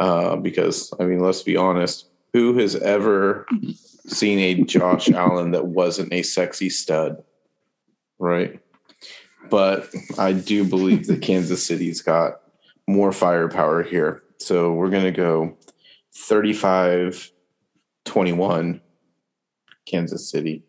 uh, 0.00 0.36
because, 0.36 0.92
I 0.98 1.04
mean, 1.04 1.20
let's 1.20 1.42
be 1.42 1.56
honest. 1.56 2.08
Who 2.32 2.56
has 2.58 2.76
ever 2.76 3.46
seen 4.06 4.38
a 4.38 4.62
Josh 4.62 5.10
Allen 5.12 5.50
that 5.50 5.66
wasn't 5.66 6.12
a 6.14 6.22
sexy 6.22 6.70
stud? 6.70 7.22
Right. 8.18 8.58
But 9.50 9.88
I 10.18 10.32
do 10.32 10.64
believe 10.64 11.06
that 11.08 11.20
Kansas 11.20 11.66
City's 11.66 12.00
got 12.00 12.40
more 12.86 13.12
firepower 13.12 13.82
here. 13.82 14.22
So 14.38 14.72
we're 14.72 14.90
going 14.90 15.04
to 15.04 15.12
go 15.12 15.56
35 16.14 17.32
21 18.06 18.80
Kansas 19.84 20.30
City. 20.30 20.62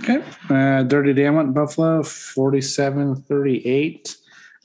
Okay. 0.00 0.22
Uh, 0.48 0.82
Dirty 0.84 1.28
went 1.28 1.52
Buffalo 1.52 2.02
47 2.02 3.16
38. 3.16 4.16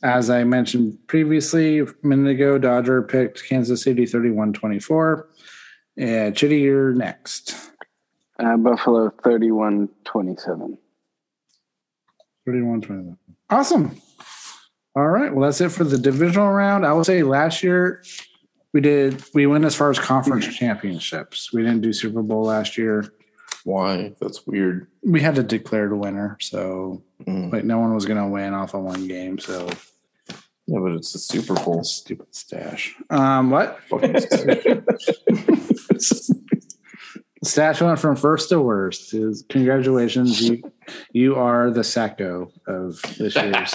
As 0.03 0.29
I 0.29 0.43
mentioned 0.43 0.99
previously, 1.07 1.79
a 1.79 1.87
minute 2.03 2.31
ago, 2.31 2.57
Dodger 2.57 3.01
picked 3.01 3.47
Kansas 3.47 3.81
City 3.81 4.05
31 4.05 4.53
24. 4.53 5.27
Uh, 5.99 6.31
Chitty, 6.31 6.59
you're 6.59 6.93
next. 6.93 7.55
Uh, 8.39 8.55
Buffalo 8.57 9.09
31-27. 9.09 10.77
31 12.45 12.81
21. 12.81 13.17
Awesome. 13.49 13.99
All 14.95 15.07
right. 15.07 15.33
Well, 15.33 15.47
that's 15.47 15.61
it 15.61 15.69
for 15.69 15.83
the 15.83 15.97
divisional 15.97 16.51
round. 16.51 16.85
I 16.85 16.93
will 16.93 17.03
say 17.03 17.23
last 17.23 17.63
year 17.63 18.03
we 18.73 18.81
did, 18.81 19.23
we 19.33 19.47
went 19.47 19.65
as 19.65 19.75
far 19.75 19.89
as 19.89 19.97
conference 19.97 20.47
championships. 20.57 21.51
We 21.51 21.63
didn't 21.63 21.81
do 21.81 21.93
Super 21.93 22.21
Bowl 22.21 22.43
last 22.43 22.77
year. 22.77 23.11
Why? 23.71 24.13
That's 24.21 24.47
weird. 24.47 24.87
We 25.03 25.19
had 25.19 25.35
to 25.35 25.43
declare 25.43 25.89
the 25.89 25.95
winner. 25.97 26.37
So, 26.39 27.03
Mm. 27.25 27.51
like, 27.51 27.65
no 27.65 27.79
one 27.79 27.93
was 27.93 28.05
going 28.05 28.17
to 28.23 28.27
win 28.27 28.53
off 28.53 28.73
of 28.73 28.81
one 28.83 29.07
game. 29.09 29.37
So, 29.39 29.67
Yeah, 30.67 30.79
but 30.79 30.93
it's 30.93 31.13
a 31.15 31.19
Super 31.19 31.53
Bowl. 31.55 31.83
stupid 31.83 32.27
stash. 32.33 32.95
Um, 33.09 33.49
what? 33.49 33.79
Fucking 33.89 34.19
stupid. 34.21 34.85
Stash 37.43 37.81
went 37.81 37.99
from 37.99 38.15
first 38.15 38.47
to 38.49 38.61
worst. 38.61 39.13
Is- 39.13 39.43
Congratulations. 39.49 40.41
You, 40.41 40.61
you 41.11 41.35
are 41.35 41.69
the 41.69 41.81
Sacko 41.81 42.51
of 42.67 43.01
this 43.17 43.35
year's. 43.35 43.73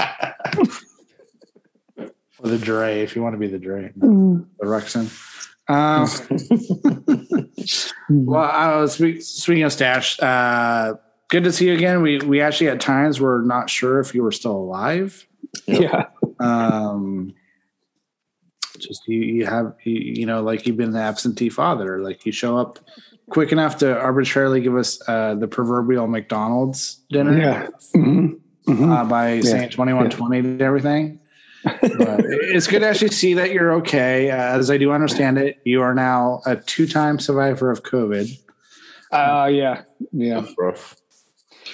or 1.98 2.48
the 2.48 2.58
Dre, 2.58 3.02
if 3.02 3.14
you 3.14 3.22
want 3.22 3.34
to 3.34 3.38
be 3.38 3.46
the 3.48 3.58
Dre. 3.58 3.92
The 3.94 4.46
Ruxin. 4.62 5.10
Um, 5.72 6.08
well, 8.26 8.50
I 8.50 8.76
was 8.76 8.94
speaking 8.94 9.62
of 9.62 9.72
Stash, 9.72 10.20
uh, 10.20 10.94
good 11.28 11.44
to 11.44 11.52
see 11.52 11.68
you 11.68 11.74
again. 11.74 12.02
We 12.02 12.18
we 12.18 12.40
actually 12.40 12.68
at 12.68 12.80
times 12.80 13.20
were 13.20 13.42
not 13.42 13.70
sure 13.70 14.00
if 14.00 14.14
you 14.14 14.22
were 14.22 14.32
still 14.32 14.56
alive. 14.56 15.26
Yeah. 15.66 16.06
Um, 16.40 17.34
just 18.78 19.06
you, 19.06 19.20
you 19.20 19.46
have 19.46 19.74
you, 19.84 19.94
you 19.94 20.26
know 20.26 20.42
like 20.42 20.66
you've 20.66 20.76
been 20.76 20.92
the 20.92 21.00
absentee 21.00 21.48
father. 21.48 22.00
Like 22.00 22.26
you 22.26 22.32
show 22.32 22.58
up 22.58 22.78
quick 23.30 23.52
enough 23.52 23.78
to 23.78 23.98
arbitrarily 23.98 24.60
give 24.60 24.76
us 24.76 25.00
uh, 25.08 25.34
the 25.36 25.48
proverbial 25.48 26.06
McDonald's 26.06 27.00
dinner 27.10 27.38
Yeah. 27.38 27.68
Mhm. 27.94 28.40
Mhm. 28.66 28.90
uh, 28.90 29.04
by 29.04 29.40
saying 29.40 29.70
twenty 29.70 29.92
one 29.92 30.10
twenty 30.10 30.42
to 30.42 30.64
everything. 30.64 31.18
But 31.64 32.24
it's 32.24 32.66
good 32.66 32.80
to 32.80 32.88
actually 32.88 33.10
see 33.10 33.34
that 33.34 33.52
you're 33.52 33.72
okay. 33.74 34.30
Uh, 34.30 34.58
as 34.58 34.70
I 34.70 34.78
do 34.78 34.92
understand 34.92 35.38
it, 35.38 35.60
you 35.64 35.82
are 35.82 35.94
now 35.94 36.40
a 36.46 36.56
two 36.56 36.86
time 36.86 37.18
survivor 37.18 37.70
of 37.70 37.82
COVID. 37.82 38.38
Uh, 39.10 39.48
yeah. 39.52 39.82
Yeah. 40.12 40.46
Rough. 40.58 40.96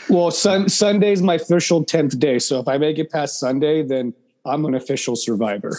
Well, 0.08 0.30
sun, 0.30 0.68
Sunday's 0.68 1.22
my 1.22 1.34
official 1.34 1.84
10th 1.84 2.18
day. 2.18 2.38
So 2.38 2.60
if 2.60 2.68
I 2.68 2.78
make 2.78 2.98
it 2.98 3.10
past 3.10 3.38
Sunday, 3.38 3.82
then 3.82 4.14
I'm 4.44 4.64
an 4.64 4.74
official 4.74 5.16
survivor. 5.16 5.76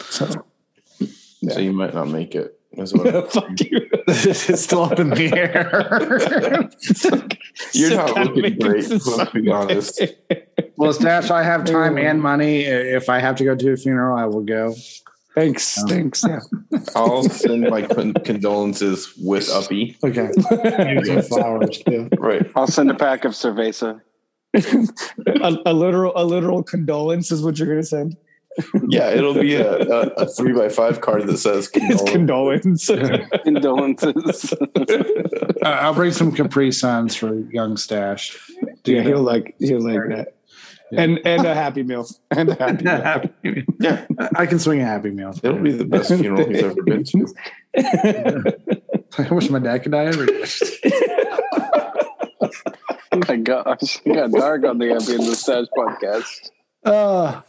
So 0.00 0.44
So 1.48 1.58
you 1.58 1.72
might 1.72 1.94
not 1.94 2.08
make 2.08 2.34
it. 2.34 2.59
Is 2.76 2.94
what 2.94 3.32
fuck 3.32 3.48
you. 3.60 3.80
it's 4.08 4.62
still 4.62 4.84
up 4.84 4.98
in 5.00 5.10
the 5.10 5.32
air. 5.36 6.70
You're 7.72 7.90
So 7.90 7.96
not 7.96 8.26
looking 8.26 8.58
great, 8.58 8.84
to 8.86 9.10
let's 9.16 9.30
be 9.32 9.50
honest. 9.50 10.00
well, 10.76 10.92
Stash, 10.92 11.30
I 11.30 11.42
have 11.42 11.64
time 11.64 11.98
and 11.98 12.22
money. 12.22 12.60
If 12.62 13.08
I 13.08 13.18
have 13.18 13.36
to 13.36 13.44
go 13.44 13.54
to 13.56 13.72
a 13.72 13.76
funeral, 13.76 14.16
I 14.18 14.24
will 14.26 14.42
go. 14.42 14.74
Thanks. 15.34 15.80
Um, 15.82 15.88
thanks. 15.88 16.24
Yeah. 16.26 16.40
I'll 16.96 17.22
send 17.24 17.62
my 17.70 17.82
con- 17.82 18.14
condolences 18.14 19.14
with 19.20 19.48
Uppy. 19.50 19.96
Okay. 20.04 20.28
flowers 21.28 21.78
too. 21.78 22.08
Right. 22.18 22.50
I'll 22.56 22.66
send 22.66 22.90
a 22.90 22.94
pack 22.94 23.24
of 23.24 23.32
cerveza. 23.32 24.00
a, 24.54 25.56
a 25.66 25.72
literal 25.72 26.12
a 26.16 26.24
literal 26.24 26.62
condolence 26.64 27.30
is 27.30 27.42
what 27.42 27.58
you're 27.58 27.68
gonna 27.68 27.82
send. 27.84 28.16
Yeah, 28.88 29.10
it'll 29.10 29.34
be 29.34 29.54
a, 29.56 29.78
a, 29.78 30.00
a 30.10 30.26
three 30.26 30.52
by 30.52 30.68
five 30.68 31.00
card 31.00 31.26
that 31.26 31.38
says 31.38 31.70
It's 31.74 32.02
condolence. 32.10 32.86
condolence. 32.88 33.32
Condolences. 33.44 34.54
Uh, 35.62 35.68
I'll 35.68 35.92
bring 35.92 36.10
some 36.10 36.32
Capri 36.32 36.72
Suns 36.72 37.14
for 37.14 37.34
young 37.50 37.76
Stash. 37.76 38.34
yeah, 38.86 39.02
he'll 39.02 39.20
like 39.20 39.54
he'll 39.58 39.82
like 39.82 40.08
that. 40.08 40.34
and 40.96 41.20
and 41.26 41.44
a 41.44 41.54
happy 41.54 41.82
meal 41.82 42.06
and 42.30 42.48
a 42.48 42.54
happy 42.54 42.82
meal. 42.84 43.02
Happy 43.02 43.28
Meal. 43.44 43.64
Yeah, 43.78 44.06
I 44.36 44.46
can 44.46 44.58
swing 44.58 44.80
a 44.80 44.86
Happy 44.86 45.10
Meal. 45.10 45.34
it'll 45.42 45.58
be 45.58 45.72
the 45.72 45.84
best 45.84 46.08
funeral 46.08 46.48
he's 46.48 46.62
ever 46.62 46.82
been 46.82 47.04
to. 47.04 47.34
I 49.18 49.28
wish 49.34 49.50
my 49.50 49.58
dad 49.58 49.82
could 49.82 49.92
die 49.92 50.06
every 50.06 50.26
day. 50.26 50.44
Oh 53.12 53.20
my 53.28 53.36
gosh, 53.36 54.00
it 54.04 54.14
got 54.14 54.30
dark 54.32 54.64
on 54.64 54.78
the 54.78 54.88
Happy 54.88 55.14
and 55.14 55.26
the 55.26 55.34
Stash 55.34 55.66
podcast. 55.76 56.50
Uh, 56.84 57.40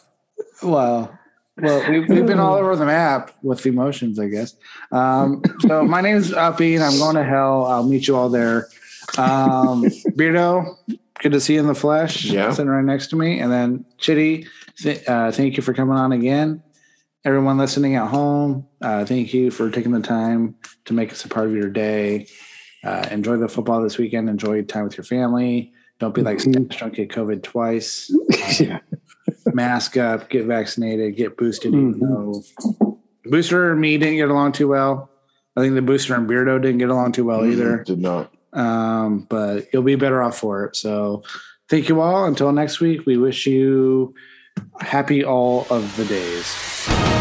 well, 0.63 1.17
well, 1.61 1.91
we've, 1.91 2.07
we've 2.09 2.25
been 2.25 2.39
all 2.39 2.55
over 2.55 2.75
the 2.75 2.85
map 2.85 3.31
with 3.43 3.65
emotions, 3.65 4.19
I 4.19 4.27
guess. 4.27 4.55
Um, 4.91 5.41
so 5.61 5.83
my 5.83 6.01
name's 6.01 6.33
Uppy, 6.33 6.75
and 6.75 6.83
I'm 6.83 6.97
going 6.97 7.15
to 7.15 7.23
hell. 7.23 7.65
I'll 7.65 7.87
meet 7.87 8.07
you 8.07 8.15
all 8.15 8.29
there. 8.29 8.67
Um, 9.17 9.83
Beardo, 10.15 10.75
good 11.19 11.33
to 11.33 11.41
see 11.41 11.55
you 11.55 11.59
in 11.59 11.67
the 11.67 11.75
flesh. 11.75 12.25
Yeah. 12.25 12.51
sitting 12.51 12.69
right 12.69 12.83
next 12.85 13.07
to 13.07 13.15
me, 13.15 13.39
and 13.39 13.51
then 13.51 13.85
Chitty. 13.97 14.47
Th- 14.77 15.07
uh, 15.07 15.31
thank 15.31 15.57
you 15.57 15.61
for 15.63 15.73
coming 15.73 15.97
on 15.97 16.11
again. 16.13 16.63
Everyone 17.25 17.57
listening 17.57 17.95
at 17.95 18.07
home, 18.07 18.65
uh, 18.81 19.05
thank 19.05 19.31
you 19.33 19.51
for 19.51 19.69
taking 19.69 19.91
the 19.91 19.99
time 20.01 20.55
to 20.85 20.93
make 20.93 21.11
us 21.11 21.23
a 21.25 21.27
part 21.29 21.45
of 21.47 21.53
your 21.53 21.69
day. 21.69 22.25
Uh, 22.83 23.07
enjoy 23.11 23.37
the 23.37 23.47
football 23.47 23.81
this 23.83 23.99
weekend. 23.99 24.27
Enjoy 24.27 24.63
time 24.63 24.85
with 24.85 24.97
your 24.97 25.03
family. 25.03 25.71
Don't 25.99 26.15
be 26.15 26.21
like 26.23 26.37
Mhm. 26.39 26.65
Stash, 26.65 26.79
don't 26.79 26.95
get 26.95 27.09
COVID 27.09 27.43
twice 27.43 28.11
yeah. 28.59 28.79
Mask 29.47 29.97
up, 29.97 30.29
get 30.29 30.45
vaccinated, 30.45 31.15
get 31.15 31.37
boosted. 31.37 31.73
Mhm. 31.73 31.95
even 31.97 32.97
Booster 33.25 33.71
and 33.71 33.79
me 33.79 33.97
didn't 33.97 34.15
get 34.17 34.29
along 34.29 34.53
too 34.53 34.67
well. 34.67 35.09
I 35.55 35.61
think 35.61 35.75
the 35.75 35.81
booster 35.81 36.15
and 36.15 36.27
Beardo 36.29 36.61
didn't 36.61 36.79
get 36.79 36.89
along 36.89 37.11
too 37.11 37.25
well 37.25 37.45
either. 37.45 37.83
Did 37.83 37.99
not. 37.99 38.31
Um, 38.53 39.25
but 39.29 39.67
you'll 39.71 39.83
be 39.83 39.95
better 39.95 40.21
off 40.21 40.37
for 40.37 40.65
it. 40.65 40.75
So 40.75 41.23
thank 41.69 41.87
you 41.89 42.01
all. 42.01 42.25
Until 42.25 42.51
next 42.51 42.79
week, 42.79 43.05
we 43.05 43.17
wish 43.17 43.45
you 43.45 44.13
happy 44.79 45.23
all 45.23 45.67
of 45.69 45.95
the 45.97 46.05
days. 46.05 47.20